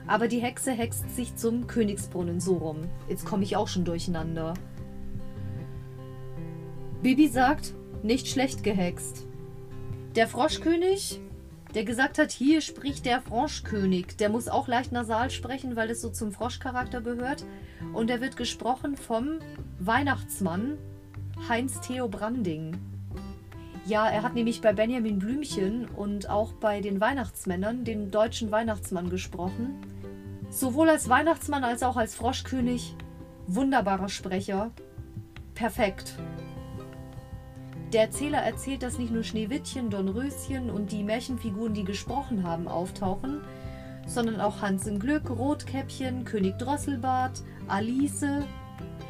Aber 0.09 0.27
die 0.27 0.41
Hexe 0.41 0.73
hext 0.73 1.15
sich 1.15 1.37
zum 1.37 1.69
Königsbrunnen 1.69 2.41
so 2.41 2.57
rum. 2.57 2.79
Jetzt 3.09 3.25
komme 3.25 3.45
ich 3.45 3.55
auch 3.55 3.69
schon 3.69 3.85
durcheinander. 3.85 4.55
Bibi 7.01 7.29
sagt, 7.29 7.73
nicht 8.03 8.27
schlecht 8.27 8.65
gehext. 8.65 9.25
Der 10.17 10.27
Froschkönig, 10.27 11.21
der 11.77 11.85
gesagt 11.85 12.19
hat, 12.19 12.33
hier 12.33 12.63
spricht 12.63 13.05
der 13.05 13.21
Froschkönig, 13.21 14.17
der 14.17 14.31
muss 14.31 14.49
auch 14.49 14.67
leicht 14.67 14.93
nasal 14.93 15.31
sprechen, 15.31 15.77
weil 15.77 15.91
es 15.91 16.01
so 16.01 16.09
zum 16.09 16.33
Froschcharakter 16.33 17.03
gehört. 17.03 17.45
Und 17.93 18.09
er 18.09 18.23
wird 18.23 18.39
gesprochen 18.39 18.97
vom 18.97 19.41
Weihnachtsmann 19.79 20.79
Heinz 21.51 21.79
Theo 21.83 22.09
Branding. 22.09 22.79
Ja, 23.85 24.09
er 24.09 24.23
hat 24.23 24.35
nämlich 24.35 24.63
bei 24.63 24.73
Benjamin 24.73 25.19
Blümchen 25.19 25.87
und 25.87 26.31
auch 26.31 26.55
bei 26.55 26.81
den 26.81 26.99
Weihnachtsmännern 26.99 27.85
den 27.85 28.11
deutschen 28.11 28.51
Weihnachtsmann 28.51 29.11
gesprochen. 29.11 29.75
Sowohl 30.49 30.89
als 30.89 31.11
Weihnachtsmann 31.11 31.63
als 31.63 31.83
auch 31.83 31.99
als 31.99 32.15
Froschkönig. 32.15 32.97
Wunderbarer 33.49 34.09
Sprecher. 34.09 34.71
Perfekt. 35.55 36.15
Der 37.97 38.05
Erzähler 38.05 38.41
erzählt, 38.41 38.83
dass 38.83 38.99
nicht 38.99 39.11
nur 39.11 39.25
Schneewittchen, 39.25 39.89
Dornröschen 39.89 40.69
und 40.69 40.93
die 40.93 41.03
Märchenfiguren, 41.03 41.73
die 41.73 41.85
gesprochen 41.85 42.43
haben, 42.43 42.69
auftauchen, 42.69 43.41
sondern 44.07 44.39
auch 44.43 44.61
Hans 44.61 44.87
im 44.87 44.99
Glück, 44.99 45.31
Rotkäppchen, 45.31 46.27
König 46.27 46.59
Drosselbart, 46.59 47.43
Alice. 47.69 48.27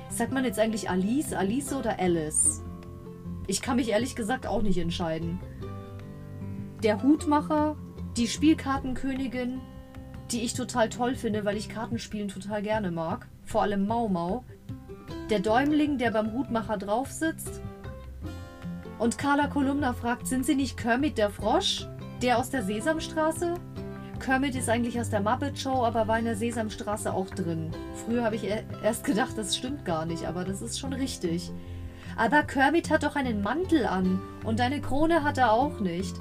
Sagt 0.08 0.30
man 0.30 0.44
jetzt 0.44 0.60
eigentlich 0.60 0.88
Alice, 0.88 1.32
Alice 1.32 1.72
oder 1.72 1.98
Alice? 1.98 2.62
Ich 3.48 3.60
kann 3.60 3.74
mich 3.74 3.88
ehrlich 3.88 4.14
gesagt 4.14 4.46
auch 4.46 4.62
nicht 4.62 4.78
entscheiden. 4.78 5.40
Der 6.84 7.02
Hutmacher, 7.02 7.74
die 8.16 8.28
Spielkartenkönigin, 8.28 9.60
die 10.30 10.42
ich 10.42 10.54
total 10.54 10.90
toll 10.90 11.16
finde, 11.16 11.44
weil 11.44 11.56
ich 11.56 11.68
Kartenspielen 11.68 12.28
total 12.28 12.62
gerne 12.62 12.92
mag. 12.92 13.26
Vor 13.42 13.62
allem 13.62 13.88
Mau 13.88 14.06
Mau. 14.06 14.44
Der 15.28 15.40
Däumling, 15.40 15.98
der 15.98 16.12
beim 16.12 16.32
Hutmacher 16.32 16.76
drauf 16.76 17.10
sitzt. 17.10 17.60
Und 18.98 19.18
Carla 19.18 19.46
Kolumna 19.48 19.92
fragt, 19.92 20.26
sind 20.26 20.46
Sie 20.46 20.54
nicht 20.54 20.78
Kermit 20.78 21.18
der 21.18 21.30
Frosch? 21.30 21.86
Der 22.22 22.38
aus 22.38 22.48
der 22.48 22.62
Sesamstraße? 22.62 23.54
Kermit 24.20 24.54
ist 24.54 24.70
eigentlich 24.70 24.98
aus 24.98 25.10
der 25.10 25.20
Muppet 25.20 25.58
Show, 25.58 25.84
aber 25.84 26.08
war 26.08 26.18
in 26.18 26.24
der 26.24 26.36
Sesamstraße 26.36 27.12
auch 27.12 27.28
drin. 27.28 27.70
Früher 28.04 28.24
habe 28.24 28.36
ich 28.36 28.44
erst 28.82 29.04
gedacht, 29.04 29.36
das 29.36 29.54
stimmt 29.54 29.84
gar 29.84 30.06
nicht, 30.06 30.24
aber 30.24 30.44
das 30.44 30.62
ist 30.62 30.78
schon 30.78 30.94
richtig. 30.94 31.50
Aber 32.16 32.42
Kermit 32.42 32.88
hat 32.88 33.02
doch 33.02 33.16
einen 33.16 33.42
Mantel 33.42 33.84
an 33.84 34.22
und 34.44 34.62
eine 34.62 34.80
Krone 34.80 35.22
hat 35.22 35.36
er 35.36 35.52
auch 35.52 35.80
nicht. 35.80 36.16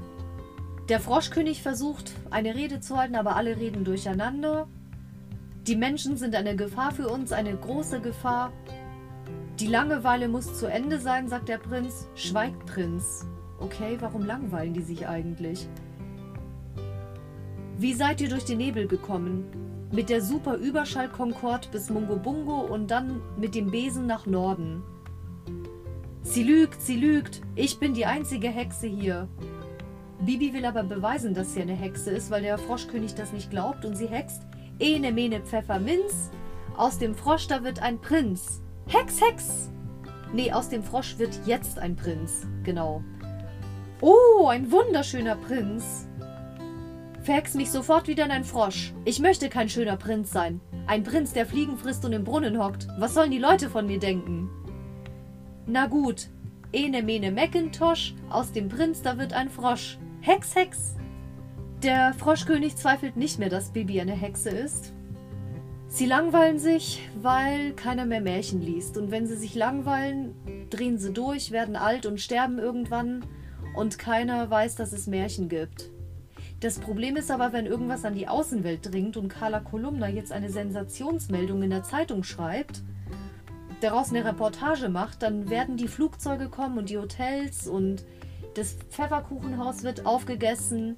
Der 0.89 0.99
Froschkönig 0.99 1.63
versucht, 1.63 2.11
eine 2.29 2.55
Rede 2.55 2.81
zu 2.81 2.97
halten, 2.97 3.15
aber 3.15 3.37
alle 3.37 3.55
reden 3.55 3.85
durcheinander. 3.85 4.67
Die 5.65 5.77
Menschen 5.77 6.17
sind 6.17 6.35
eine 6.35 6.57
Gefahr 6.57 6.91
für 6.91 7.07
uns, 7.07 7.31
eine 7.31 7.55
große 7.55 8.01
Gefahr. 8.01 8.51
Die 9.59 9.67
Langeweile 9.67 10.27
muss 10.27 10.59
zu 10.59 10.65
Ende 10.65 10.99
sein, 10.99 11.29
sagt 11.29 11.47
der 11.47 11.57
Prinz. 11.57 12.09
Schweigt, 12.15 12.65
Prinz. 12.65 13.25
Okay, 13.57 13.95
warum 14.01 14.25
langweilen 14.25 14.73
die 14.73 14.81
sich 14.81 15.07
eigentlich? 15.07 15.69
Wie 17.77 17.93
seid 17.93 18.19
ihr 18.19 18.27
durch 18.27 18.43
den 18.43 18.57
Nebel 18.57 18.85
gekommen? 18.85 19.45
Mit 19.93 20.09
der 20.09 20.21
Super 20.21 20.55
Überschall 20.55 21.07
Concorde 21.07 21.69
bis 21.71 21.89
Mungobungo 21.89 22.65
und 22.65 22.91
dann 22.91 23.21
mit 23.37 23.55
dem 23.55 23.71
Besen 23.71 24.05
nach 24.07 24.25
Norden. 24.25 24.83
Sie 26.21 26.43
lügt, 26.43 26.81
sie 26.81 26.97
lügt. 26.97 27.41
Ich 27.55 27.79
bin 27.79 27.93
die 27.93 28.05
einzige 28.05 28.49
Hexe 28.49 28.87
hier. 28.87 29.29
Bibi 30.19 30.53
will 30.53 30.65
aber 30.65 30.83
beweisen, 30.83 31.33
dass 31.33 31.53
sie 31.53 31.61
eine 31.61 31.75
Hexe 31.75 32.11
ist, 32.11 32.29
weil 32.29 32.41
der 32.41 32.57
Froschkönig 32.57 33.15
das 33.15 33.31
nicht 33.31 33.51
glaubt 33.51 33.85
und 33.85 33.95
sie 33.95 34.07
hext. 34.07 34.41
Ene 34.79 35.13
mene 35.13 35.39
Pfefferminz. 35.39 36.29
Aus 36.75 36.97
dem 36.97 37.15
Frosch 37.15 37.47
da 37.47 37.63
wird 37.63 37.81
ein 37.81 37.99
Prinz. 37.99 38.61
Hex, 38.87 39.19
Hex! 39.19 39.71
Nee, 40.33 40.51
aus 40.51 40.69
dem 40.69 40.83
Frosch 40.83 41.17
wird 41.17 41.39
jetzt 41.45 41.79
ein 41.79 41.95
Prinz. 41.95 42.45
Genau. 42.63 43.03
Oh, 44.01 44.47
ein 44.47 44.71
wunderschöner 44.71 45.35
Prinz. 45.35 46.07
Verhex 47.23 47.55
mich 47.55 47.71
sofort 47.71 48.07
wieder 48.07 48.25
in 48.25 48.31
ein 48.31 48.43
Frosch. 48.43 48.93
Ich 49.03 49.19
möchte 49.19 49.49
kein 49.49 49.69
schöner 49.69 49.97
Prinz 49.97 50.31
sein. 50.31 50.61
Ein 50.85 51.03
Prinz, 51.03 51.33
der 51.33 51.47
Fliegen 51.47 51.77
frisst 51.77 52.05
und 52.05 52.13
im 52.13 52.23
Brunnen 52.23 52.61
hockt. 52.61 52.87
Was 52.99 53.15
sollen 53.15 53.31
die 53.31 53.39
Leute 53.39 53.69
von 53.69 53.87
mir 53.87 53.97
denken? 53.97 54.49
Na 55.65 55.87
gut. 55.87 56.27
Ene 56.71 57.01
mene 57.01 57.31
Macintosh, 57.31 58.13
aus 58.29 58.51
dem 58.51 58.69
Prinz 58.69 59.01
da 59.01 59.17
wird 59.17 59.33
ein 59.33 59.49
Frosch. 59.49 59.97
Hex, 60.21 60.55
Hex! 60.55 60.95
Der 61.81 62.13
Froschkönig 62.13 62.75
zweifelt 62.75 63.15
nicht 63.15 63.39
mehr, 63.39 63.49
dass 63.49 63.71
Bibi 63.71 64.01
eine 64.01 64.13
Hexe 64.13 64.49
ist. 64.49 64.94
Sie 65.95 66.05
langweilen 66.05 66.59
sich, 66.59 67.07
weil 67.21 67.71
keiner 67.71 68.05
mehr 68.05 68.19
Märchen 68.19 68.61
liest. 68.61 68.97
Und 68.97 69.11
wenn 69.11 69.27
sie 69.27 69.37
sich 69.37 69.55
langweilen, 69.55 70.35
drehen 70.69 70.97
sie 70.97 71.13
durch, 71.13 71.51
werden 71.51 71.77
alt 71.77 72.05
und 72.05 72.19
sterben 72.19 72.59
irgendwann. 72.59 73.23
Und 73.77 73.97
keiner 73.97 74.49
weiß, 74.49 74.75
dass 74.75 74.91
es 74.91 75.07
Märchen 75.07 75.47
gibt. 75.47 75.89
Das 76.59 76.79
Problem 76.79 77.15
ist 77.15 77.31
aber, 77.31 77.53
wenn 77.53 77.65
irgendwas 77.65 78.03
an 78.03 78.13
die 78.13 78.27
Außenwelt 78.27 78.91
dringt 78.91 79.15
und 79.15 79.29
Carla 79.29 79.61
Kolumna 79.61 80.09
jetzt 80.09 80.33
eine 80.33 80.49
Sensationsmeldung 80.49 81.63
in 81.63 81.69
der 81.69 81.83
Zeitung 81.83 82.25
schreibt, 82.25 82.83
daraus 83.79 84.09
eine 84.09 84.25
Reportage 84.25 84.89
macht, 84.89 85.23
dann 85.23 85.49
werden 85.49 85.77
die 85.77 85.87
Flugzeuge 85.87 86.49
kommen 86.49 86.77
und 86.77 86.89
die 86.89 86.97
Hotels 86.97 87.69
und 87.69 88.03
das 88.55 88.73
Pfefferkuchenhaus 88.89 89.83
wird 89.83 90.05
aufgegessen, 90.05 90.97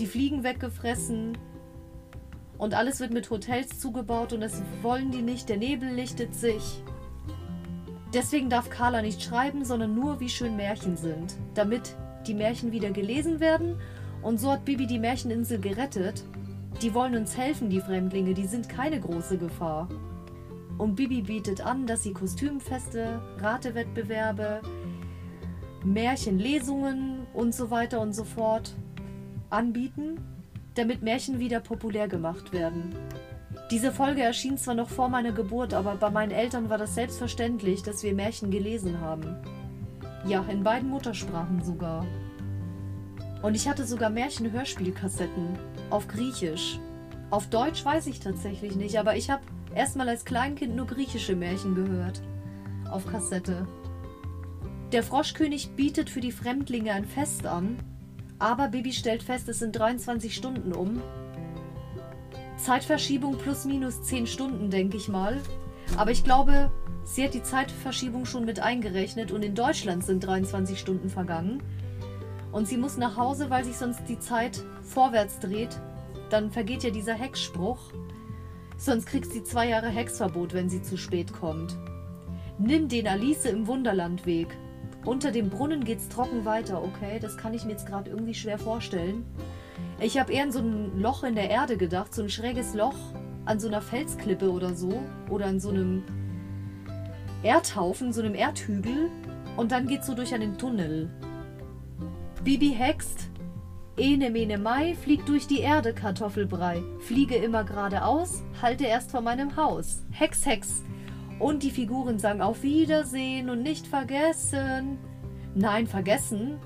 die 0.00 0.06
Fliegen 0.06 0.42
weggefressen, 0.42 1.38
und 2.58 2.74
alles 2.74 3.00
wird 3.00 3.12
mit 3.12 3.30
Hotels 3.30 3.78
zugebaut 3.78 4.32
und 4.32 4.40
das 4.40 4.62
wollen 4.82 5.10
die 5.10 5.22
nicht. 5.22 5.48
Der 5.48 5.56
Nebel 5.56 5.90
lichtet 5.90 6.34
sich. 6.34 6.82
Deswegen 8.12 8.48
darf 8.48 8.70
Carla 8.70 9.02
nicht 9.02 9.22
schreiben, 9.22 9.64
sondern 9.64 9.94
nur, 9.94 10.20
wie 10.20 10.28
schön 10.28 10.56
Märchen 10.56 10.96
sind, 10.96 11.34
damit 11.54 11.96
die 12.26 12.34
Märchen 12.34 12.70
wieder 12.70 12.90
gelesen 12.90 13.40
werden. 13.40 13.80
Und 14.22 14.38
so 14.38 14.52
hat 14.52 14.64
Bibi 14.64 14.86
die 14.86 15.00
Märcheninsel 15.00 15.58
gerettet. 15.58 16.24
Die 16.80 16.94
wollen 16.94 17.16
uns 17.16 17.36
helfen, 17.36 17.70
die 17.70 17.80
Fremdlinge, 17.80 18.34
die 18.34 18.46
sind 18.46 18.68
keine 18.68 19.00
große 19.00 19.36
Gefahr. 19.36 19.88
Und 20.78 20.94
Bibi 20.94 21.22
bietet 21.22 21.60
an, 21.60 21.86
dass 21.86 22.02
sie 22.04 22.12
Kostümfeste, 22.12 23.20
Ratewettbewerbe, 23.38 24.60
Märchenlesungen 25.84 27.26
und 27.32 27.54
so 27.54 27.70
weiter 27.70 28.00
und 28.00 28.12
so 28.12 28.24
fort 28.24 28.74
anbieten 29.50 30.18
damit 30.74 31.02
Märchen 31.02 31.38
wieder 31.38 31.60
populär 31.60 32.08
gemacht 32.08 32.52
werden. 32.52 32.94
Diese 33.70 33.92
Folge 33.92 34.22
erschien 34.22 34.58
zwar 34.58 34.74
noch 34.74 34.90
vor 34.90 35.08
meiner 35.08 35.32
Geburt, 35.32 35.72
aber 35.72 35.94
bei 35.96 36.10
meinen 36.10 36.32
Eltern 36.32 36.68
war 36.68 36.78
das 36.78 36.94
selbstverständlich, 36.94 37.82
dass 37.82 38.02
wir 38.02 38.14
Märchen 38.14 38.50
gelesen 38.50 39.00
haben. 39.00 39.36
Ja, 40.26 40.44
in 40.50 40.62
beiden 40.62 40.90
Muttersprachen 40.90 41.62
sogar. 41.62 42.04
Und 43.42 43.54
ich 43.54 43.68
hatte 43.68 43.84
sogar 43.84 44.10
Märchen-Hörspielkassetten 44.10 45.58
auf 45.90 46.08
Griechisch. 46.08 46.78
Auf 47.30 47.48
Deutsch 47.48 47.84
weiß 47.84 48.06
ich 48.06 48.20
tatsächlich 48.20 48.76
nicht, 48.76 48.98
aber 48.98 49.16
ich 49.16 49.30
habe 49.30 49.42
erstmal 49.74 50.08
als 50.08 50.24
Kleinkind 50.24 50.76
nur 50.76 50.86
griechische 50.86 51.36
Märchen 51.36 51.74
gehört. 51.74 52.22
Auf 52.90 53.06
Kassette. 53.06 53.66
Der 54.92 55.02
Froschkönig 55.02 55.70
bietet 55.70 56.10
für 56.10 56.20
die 56.20 56.32
Fremdlinge 56.32 56.92
ein 56.92 57.04
Fest 57.04 57.46
an, 57.46 57.78
aber 58.38 58.68
Bibi 58.68 58.92
stellt 58.92 59.22
fest, 59.22 59.48
es 59.48 59.58
sind 59.58 59.72
23 59.72 60.34
Stunden 60.34 60.72
um. 60.72 61.00
Zeitverschiebung 62.56 63.38
plus 63.38 63.64
minus 63.64 64.02
10 64.02 64.26
Stunden, 64.26 64.70
denke 64.70 64.96
ich 64.96 65.08
mal. 65.08 65.40
Aber 65.96 66.10
ich 66.10 66.24
glaube, 66.24 66.70
sie 67.04 67.24
hat 67.24 67.34
die 67.34 67.42
Zeitverschiebung 67.42 68.26
schon 68.26 68.44
mit 68.44 68.60
eingerechnet 68.60 69.32
und 69.32 69.44
in 69.44 69.54
Deutschland 69.54 70.04
sind 70.04 70.24
23 70.24 70.78
Stunden 70.78 71.10
vergangen. 71.10 71.62
Und 72.52 72.68
sie 72.68 72.76
muss 72.76 72.96
nach 72.96 73.16
Hause, 73.16 73.50
weil 73.50 73.64
sich 73.64 73.76
sonst 73.76 74.02
die 74.08 74.18
Zeit 74.18 74.62
vorwärts 74.82 75.40
dreht. 75.40 75.80
Dann 76.30 76.50
vergeht 76.50 76.84
ja 76.84 76.90
dieser 76.90 77.14
Hexspruch. 77.14 77.78
Sonst 78.76 79.06
kriegt 79.06 79.30
sie 79.30 79.42
zwei 79.42 79.68
Jahre 79.68 79.88
Hexverbot, 79.88 80.54
wenn 80.54 80.68
sie 80.68 80.82
zu 80.82 80.96
spät 80.96 81.32
kommt. 81.32 81.76
Nimm 82.58 82.88
den 82.88 83.08
Alice 83.08 83.46
im 83.46 83.66
Wunderlandweg. 83.66 84.48
Unter 85.04 85.30
dem 85.30 85.50
Brunnen 85.50 85.84
geht's 85.84 86.08
trocken 86.08 86.44
weiter, 86.44 86.82
okay? 86.82 87.18
Das 87.20 87.36
kann 87.36 87.52
ich 87.52 87.64
mir 87.64 87.72
jetzt 87.72 87.86
gerade 87.86 88.10
irgendwie 88.10 88.34
schwer 88.34 88.58
vorstellen. 88.58 89.24
Ich 90.00 90.18
habe 90.18 90.32
eher 90.32 90.44
an 90.44 90.52
so 90.52 90.60
ein 90.60 90.98
Loch 90.98 91.24
in 91.24 91.34
der 91.34 91.50
Erde 91.50 91.76
gedacht, 91.76 92.14
so 92.14 92.22
ein 92.22 92.30
schräges 92.30 92.74
Loch 92.74 92.96
an 93.44 93.60
so 93.60 93.68
einer 93.68 93.82
Felsklippe 93.82 94.50
oder 94.50 94.74
so. 94.74 95.02
Oder 95.30 95.46
an 95.46 95.60
so 95.60 95.70
einem 95.70 96.02
Erdhaufen, 97.42 98.12
so 98.12 98.22
einem 98.22 98.34
Erdhügel. 98.34 99.10
Und 99.56 99.72
dann 99.72 99.86
geht's 99.86 100.06
so 100.06 100.14
durch 100.14 100.32
einen 100.32 100.56
Tunnel. 100.56 101.10
Bibi 102.42 102.70
hext. 102.70 103.28
Ene 103.96 104.30
mene 104.30 104.58
Mai, 104.58 104.94
flieg 104.94 105.24
durch 105.24 105.46
die 105.46 105.60
Erde, 105.60 105.94
Kartoffelbrei. 105.94 106.82
Fliege 107.00 107.36
immer 107.36 107.62
geradeaus, 107.62 108.42
halte 108.60 108.86
erst 108.86 109.12
vor 109.12 109.20
meinem 109.20 109.54
Haus. 109.56 110.02
Hex, 110.10 110.44
Hex. 110.46 110.82
Und 111.38 111.62
die 111.62 111.70
Figuren 111.70 112.18
sagen 112.18 112.40
auf 112.40 112.62
Wiedersehen 112.62 113.50
und 113.50 113.62
nicht 113.62 113.86
vergessen. 113.86 114.98
Nein, 115.54 115.86
vergessen 115.86 116.58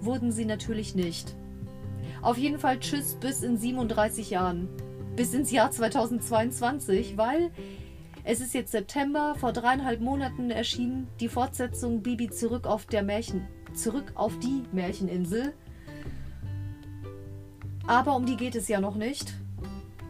wurden 0.00 0.32
sie 0.32 0.44
natürlich 0.44 0.94
nicht. 0.94 1.34
Auf 2.22 2.38
jeden 2.38 2.58
Fall 2.58 2.78
Tschüss 2.80 3.14
bis 3.14 3.42
in 3.42 3.56
37 3.56 4.30
Jahren. 4.30 4.68
Bis 5.16 5.34
ins 5.34 5.50
Jahr 5.50 5.70
2022, 5.70 7.16
weil 7.16 7.50
es 8.24 8.40
ist 8.40 8.54
jetzt 8.54 8.72
September, 8.72 9.34
vor 9.38 9.52
dreieinhalb 9.52 10.00
Monaten 10.00 10.50
erschien 10.50 11.08
die 11.20 11.28
Fortsetzung 11.28 12.02
Bibi 12.02 12.30
zurück 12.30 12.66
auf 12.66 12.86
der 12.86 13.02
Märchen, 13.02 13.46
zurück 13.74 14.12
auf 14.14 14.38
die 14.38 14.62
Märcheninsel. 14.72 15.54
Aber 17.86 18.14
um 18.14 18.26
die 18.26 18.36
geht 18.36 18.54
es 18.54 18.68
ja 18.68 18.80
noch 18.80 18.96
nicht. 18.96 19.34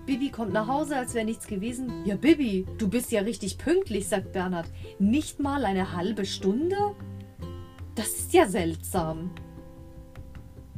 Bibi 0.07 0.31
kommt 0.31 0.53
nach 0.53 0.67
Hause, 0.67 0.97
als 0.97 1.15
wäre 1.15 1.25
nichts 1.25 1.47
gewesen. 1.47 2.05
Ja, 2.05 2.17
Bibi, 2.17 2.67
du 2.79 2.89
bist 2.89 3.13
ja 3.13 3.21
richtig 3.21 3.59
pünktlich, 3.59 4.09
sagt 4.09 4.33
Bernhard. 4.33 4.67
Nicht 4.99 5.41
mal 5.41 5.65
eine 5.65 5.95
halbe 5.95 6.25
Stunde? 6.25 6.77
Das 7.95 8.09
ist 8.09 8.33
ja 8.33 8.47
seltsam. 8.47 9.31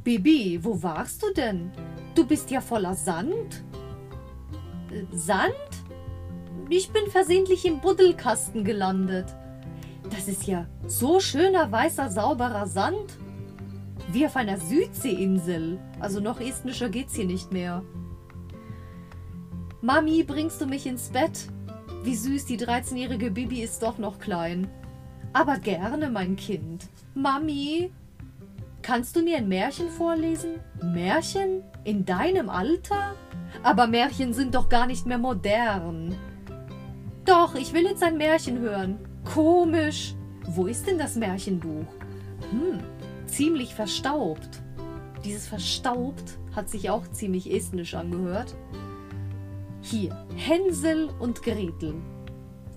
Bibi, 0.04 0.58
wo 0.62 0.82
warst 0.82 1.22
du 1.22 1.32
denn? 1.32 1.70
Du 2.14 2.26
bist 2.26 2.50
ja 2.50 2.60
voller 2.60 2.94
Sand. 2.94 3.62
Äh, 4.90 5.04
Sand? 5.16 5.52
Ich 6.68 6.90
bin 6.90 7.06
versehentlich 7.10 7.64
im 7.64 7.80
Buddelkasten 7.80 8.64
gelandet. 8.64 9.26
Das 10.10 10.28
ist 10.28 10.46
ja 10.46 10.66
so 10.86 11.20
schöner, 11.20 11.70
weißer, 11.70 12.10
sauberer 12.10 12.66
Sand. 12.66 13.18
Wie 14.10 14.26
auf 14.26 14.36
einer 14.36 14.58
Südseeinsel. 14.58 15.78
Also 16.00 16.20
noch 16.20 16.40
estnischer 16.40 16.88
geht's 16.88 17.14
hier 17.14 17.26
nicht 17.26 17.52
mehr. 17.52 17.82
Mami, 19.84 20.22
bringst 20.22 20.60
du 20.60 20.66
mich 20.66 20.86
ins 20.86 21.08
Bett? 21.08 21.48
Wie 22.04 22.14
süß, 22.14 22.46
die 22.46 22.56
13-jährige 22.56 23.32
Bibi 23.32 23.62
ist 23.62 23.82
doch 23.82 23.98
noch 23.98 24.20
klein. 24.20 24.68
Aber 25.32 25.58
gerne, 25.58 26.08
mein 26.08 26.36
Kind. 26.36 26.86
Mami, 27.14 27.90
kannst 28.80 29.16
du 29.16 29.22
mir 29.22 29.38
ein 29.38 29.48
Märchen 29.48 29.88
vorlesen? 29.88 30.60
Märchen? 30.80 31.64
In 31.82 32.04
deinem 32.04 32.48
Alter? 32.48 33.16
Aber 33.64 33.88
Märchen 33.88 34.32
sind 34.32 34.54
doch 34.54 34.68
gar 34.68 34.86
nicht 34.86 35.04
mehr 35.04 35.18
modern. 35.18 36.14
Doch, 37.24 37.56
ich 37.56 37.72
will 37.72 37.82
jetzt 37.82 38.04
ein 38.04 38.18
Märchen 38.18 38.60
hören. 38.60 39.00
Komisch. 39.34 40.14
Wo 40.46 40.66
ist 40.66 40.86
denn 40.86 40.98
das 40.98 41.16
Märchenbuch? 41.16 41.86
Hm, 42.52 42.78
ziemlich 43.26 43.74
verstaubt. 43.74 44.62
Dieses 45.24 45.48
verstaubt 45.48 46.38
hat 46.54 46.68
sich 46.68 46.88
auch 46.88 47.08
ziemlich 47.08 47.52
estnisch 47.52 47.94
angehört. 47.94 48.54
Hier, 49.84 50.16
Hänsel 50.36 51.10
und 51.18 51.42
Gretel. 51.42 51.94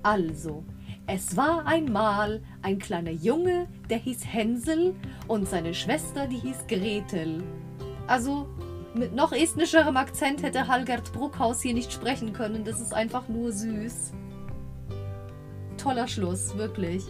Also, 0.01 0.63
es 1.05 1.37
war 1.37 1.67
einmal 1.67 2.41
ein 2.63 2.79
kleiner 2.79 3.11
Junge, 3.11 3.67
der 3.91 3.99
hieß 3.99 4.25
Hänsel 4.25 4.95
und 5.27 5.47
seine 5.47 5.75
Schwester, 5.75 6.25
die 6.25 6.37
hieß 6.37 6.65
Gretel. 6.67 7.43
Also, 8.07 8.47
mit 8.95 9.13
noch 9.13 9.33
estnischerem 9.33 9.97
Akzent 9.97 10.41
hätte 10.41 10.67
Halgert 10.67 11.13
Bruckhaus 11.13 11.61
hier 11.61 11.75
nicht 11.75 11.93
sprechen 11.93 12.33
können. 12.33 12.63
Das 12.63 12.81
ist 12.81 12.93
einfach 12.93 13.29
nur 13.29 13.51
süß. 13.51 14.13
Toller 15.77 16.07
Schluss, 16.07 16.57
wirklich. 16.57 17.03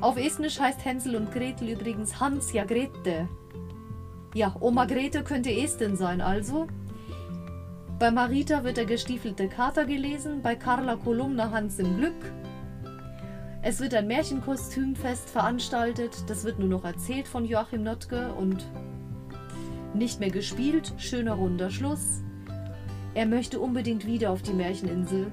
Auf 0.00 0.16
Estnisch 0.16 0.58
heißt 0.58 0.84
Hänsel 0.84 1.14
und 1.14 1.30
Gretel 1.30 1.68
übrigens 1.68 2.18
Hans 2.18 2.52
ja 2.52 2.64
Grete. 2.64 3.28
Ja, 4.34 4.56
Oma 4.58 4.86
Grete 4.86 5.22
könnte 5.22 5.52
Estin 5.52 5.94
sein, 5.96 6.20
also. 6.20 6.66
Bei 7.98 8.12
Marita 8.12 8.62
wird 8.62 8.76
der 8.76 8.84
gestiefelte 8.84 9.48
Kater 9.48 9.84
gelesen, 9.84 10.40
bei 10.40 10.54
Carla 10.54 10.94
Kolumna 10.94 11.50
Hans 11.50 11.80
im 11.80 11.96
Glück. 11.96 12.32
Es 13.60 13.80
wird 13.80 13.92
ein 13.92 14.06
Märchenkostümfest 14.06 15.28
veranstaltet, 15.28 16.12
das 16.28 16.44
wird 16.44 16.60
nur 16.60 16.68
noch 16.68 16.84
erzählt 16.84 17.26
von 17.26 17.44
Joachim 17.44 17.82
Notke 17.82 18.32
und 18.34 18.64
nicht 19.94 20.20
mehr 20.20 20.30
gespielt, 20.30 20.94
schöner 20.98 21.32
runder 21.34 21.70
Schluss. 21.70 22.22
Er 23.14 23.26
möchte 23.26 23.58
unbedingt 23.58 24.06
wieder 24.06 24.30
auf 24.30 24.42
die 24.42 24.52
Märcheninsel. 24.52 25.32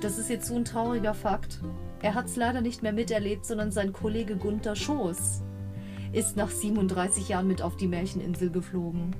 Das 0.00 0.16
ist 0.16 0.30
jetzt 0.30 0.46
so 0.46 0.54
ein 0.54 0.64
trauriger 0.64 1.12
Fakt. 1.12 1.60
Er 2.00 2.14
hat 2.14 2.26
es 2.26 2.36
leider 2.36 2.62
nicht 2.62 2.82
mehr 2.82 2.94
miterlebt, 2.94 3.44
sondern 3.44 3.72
sein 3.72 3.92
Kollege 3.92 4.36
Gunther 4.36 4.74
Schoß 4.74 5.42
ist 6.12 6.34
nach 6.34 6.50
37 6.50 7.28
Jahren 7.28 7.46
mit 7.46 7.60
auf 7.60 7.76
die 7.76 7.88
Märcheninsel 7.88 8.50
geflogen. 8.50 9.14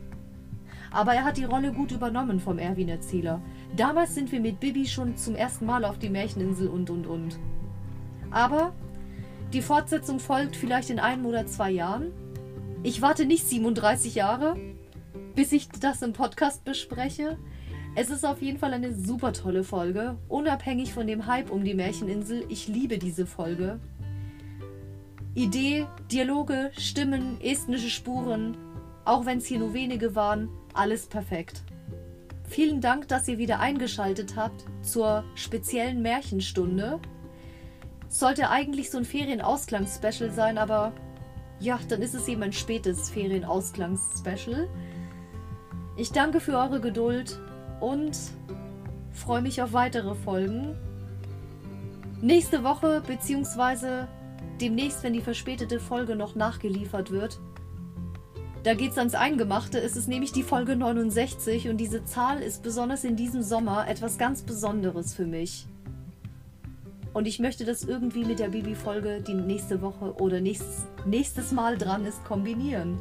Aber 0.91 1.15
er 1.15 1.25
hat 1.25 1.37
die 1.37 1.45
Rolle 1.45 1.73
gut 1.73 1.93
übernommen 1.93 2.41
vom 2.41 2.59
Erwin-Erzähler. 2.59 3.41
Damals 3.77 4.15
sind 4.15 4.33
wir 4.33 4.41
mit 4.41 4.61
Bibi 4.61 4.87
schon 4.87 5.17
zum 5.17 5.35
ersten 5.37 5.67
Mal 5.67 5.85
auf 5.85 5.99
die 5.99 6.11
Märcheninsel 6.11 6.69
und 6.69 6.91
und 6.91 7.07
und. 7.07 7.39
Aber 8.31 8.73
die 9.53 9.63
Fortsetzung 9.63 10.21
folgt 10.21 10.57
vielleicht 10.57 10.91
in 10.91 10.99
einem 10.99 11.27
oder 11.27 11.47
zwei 11.47 11.71
Jahren. 11.71 12.13
Ich 12.83 13.03
warte 13.03 13.27
nicht 13.27 13.47
37 13.47 14.15
Jahre, 14.15 14.57
bis 15.35 15.53
ich 15.53 15.69
das 15.69 16.03
im 16.03 16.13
Podcast 16.13 16.65
bespreche. 16.65 17.37
Es 17.97 18.11
ist 18.11 18.25
auf 18.25 18.41
jeden 18.41 18.59
Fall 18.59 18.73
eine 18.73 18.95
super 18.95 19.33
tolle 19.33 19.65
Folge, 19.65 20.17
unabhängig 20.29 20.93
von 20.93 21.07
dem 21.07 21.27
Hype 21.27 21.51
um 21.51 21.65
die 21.65 21.75
Märcheninsel. 21.75 22.45
Ich 22.49 22.69
liebe 22.69 22.99
diese 22.99 23.27
Folge. 23.27 23.81
Idee, 25.35 25.87
Dialoge, 26.11 26.71
Stimmen, 26.79 27.41
estnische 27.41 27.91
Spuren, 27.91 28.57
auch 29.05 29.27
wenn 29.27 29.39
es 29.39 29.47
hier 29.47 29.59
nur 29.59 29.75
wenige 29.75 30.15
waren, 30.15 30.49
alles 30.75 31.07
perfekt. 31.07 31.63
Vielen 32.45 32.81
Dank, 32.81 33.07
dass 33.09 33.29
ihr 33.29 33.39
wieder 33.39 33.61
eingeschaltet 33.61 34.35
habt 34.37 34.65
zur 34.83 35.25
speziellen 35.35 36.03
Märchenstunde. 36.03 36.99
Sollte 38.09 38.51
eigentlich 38.51 38.91
so 38.91 38.99
ein 38.99 39.05
Ferienausklangsspecial 39.05 40.33
sein, 40.33 40.59
aber 40.59 40.93
ja, 41.61 41.79
dann 41.89 42.03
ist 42.03 42.15
es 42.15 42.27
eben 42.27 42.43
ein 42.43 42.53
spätes 42.53 43.11
Ferienausklangsspecial. 43.11 44.69
Ich 45.97 46.11
danke 46.11 46.41
für 46.41 46.57
eure 46.57 46.81
Geduld 46.81 47.39
und 47.81 48.19
freue 49.13 49.43
mich 49.43 49.63
auf 49.63 49.73
weitere 49.73 50.15
Folgen. 50.15 50.77
Nächste 52.21 52.65
Woche, 52.65 53.03
beziehungsweise 53.07 54.09
demnächst, 54.61 55.03
wenn 55.03 55.13
die 55.13 55.21
verspätete 55.21 55.79
Folge 55.79 56.17
noch 56.17 56.35
nachgeliefert 56.35 57.11
wird, 57.11 57.39
da 58.63 58.75
geht 58.75 58.93
es 58.93 58.99
ans 58.99 59.15
Eingemachte. 59.15 59.81
Es 59.81 59.97
ist 59.97 60.09
nämlich 60.09 60.33
die 60.33 60.43
Folge 60.43 60.77
69 60.77 61.69
und 61.69 61.79
diese 61.79 62.05
Zahl 62.05 62.43
ist 62.43 62.63
besonders 62.63 63.05
in 63.05 63.17
diesem 63.17 63.43
Sommer 63.43 63.89
etwas 63.89 64.19
ganz 64.19 64.43
Besonderes 64.43 65.15
für 65.15 65.27
mich. 65.27 65.67
Und 67.13 67.27
ich 67.27 67.41
möchte 67.41 67.65
das 67.65 67.83
irgendwie 67.83 68.25
mit 68.25 68.39
der 68.39 68.49
Bibi-Folge, 68.49 69.23
die 69.27 69.35
nächste 69.35 69.83
Woche 69.83 70.15
oder 70.21 70.41
nächstes, 70.41 70.87
nächstes 71.07 71.53
Mal 71.53 71.77
dran 71.77 72.05
ist, 72.05 72.25
kombinieren. 72.25 73.01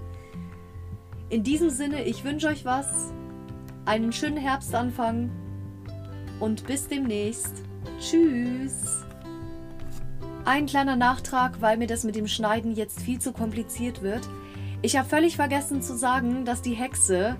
In 1.29 1.43
diesem 1.43 1.69
Sinne, 1.69 2.05
ich 2.05 2.23
wünsche 2.23 2.47
euch 2.47 2.65
was, 2.65 3.13
einen 3.85 4.11
schönen 4.11 4.37
Herbstanfang 4.37 5.29
und 6.39 6.65
bis 6.65 6.87
demnächst. 6.87 7.53
Tschüss! 7.99 9.03
Ein 10.45 10.65
kleiner 10.65 10.95
Nachtrag, 10.95 11.61
weil 11.61 11.77
mir 11.77 11.85
das 11.85 12.03
mit 12.03 12.15
dem 12.15 12.27
Schneiden 12.27 12.73
jetzt 12.73 13.01
viel 13.01 13.19
zu 13.19 13.31
kompliziert 13.31 14.01
wird. 14.01 14.27
Ich 14.81 14.97
habe 14.97 15.09
völlig 15.09 15.35
vergessen 15.35 15.81
zu 15.81 15.97
sagen, 15.97 16.45
dass 16.45 16.61
die 16.61 16.73
Hexe, 16.73 17.35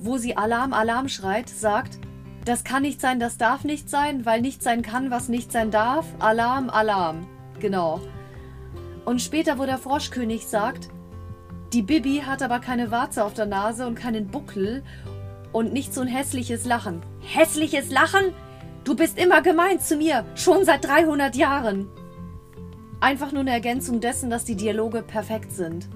wo 0.00 0.18
sie 0.18 0.36
Alarm, 0.36 0.72
Alarm 0.72 1.08
schreit, 1.08 1.48
sagt, 1.48 1.98
das 2.44 2.64
kann 2.64 2.82
nicht 2.82 3.00
sein, 3.00 3.20
das 3.20 3.38
darf 3.38 3.64
nicht 3.64 3.88
sein, 3.88 4.26
weil 4.26 4.40
nicht 4.40 4.62
sein 4.62 4.82
kann, 4.82 5.10
was 5.10 5.28
nicht 5.28 5.52
sein 5.52 5.70
darf. 5.70 6.04
Alarm, 6.18 6.68
Alarm. 6.68 7.26
Genau. 7.60 8.00
Und 9.04 9.22
später, 9.22 9.58
wo 9.58 9.66
der 9.66 9.78
Froschkönig 9.78 10.46
sagt, 10.46 10.88
die 11.72 11.82
Bibi 11.82 12.22
hat 12.26 12.42
aber 12.42 12.58
keine 12.58 12.90
Warze 12.90 13.24
auf 13.24 13.34
der 13.34 13.46
Nase 13.46 13.86
und 13.86 13.94
keinen 13.94 14.28
Buckel 14.28 14.82
und 15.52 15.72
nicht 15.72 15.94
so 15.94 16.00
ein 16.00 16.08
hässliches 16.08 16.64
Lachen. 16.64 17.02
Hässliches 17.20 17.90
Lachen? 17.90 18.34
Du 18.82 18.96
bist 18.96 19.16
immer 19.16 19.42
gemein 19.42 19.80
zu 19.80 19.96
mir, 19.96 20.24
schon 20.34 20.64
seit 20.64 20.84
300 20.84 21.36
Jahren. 21.36 21.88
Einfach 23.00 23.32
nur 23.32 23.40
eine 23.40 23.52
Ergänzung 23.52 24.00
dessen, 24.00 24.28
dass 24.28 24.44
die 24.44 24.56
Dialoge 24.56 25.02
perfekt 25.02 25.52
sind. 25.52 25.88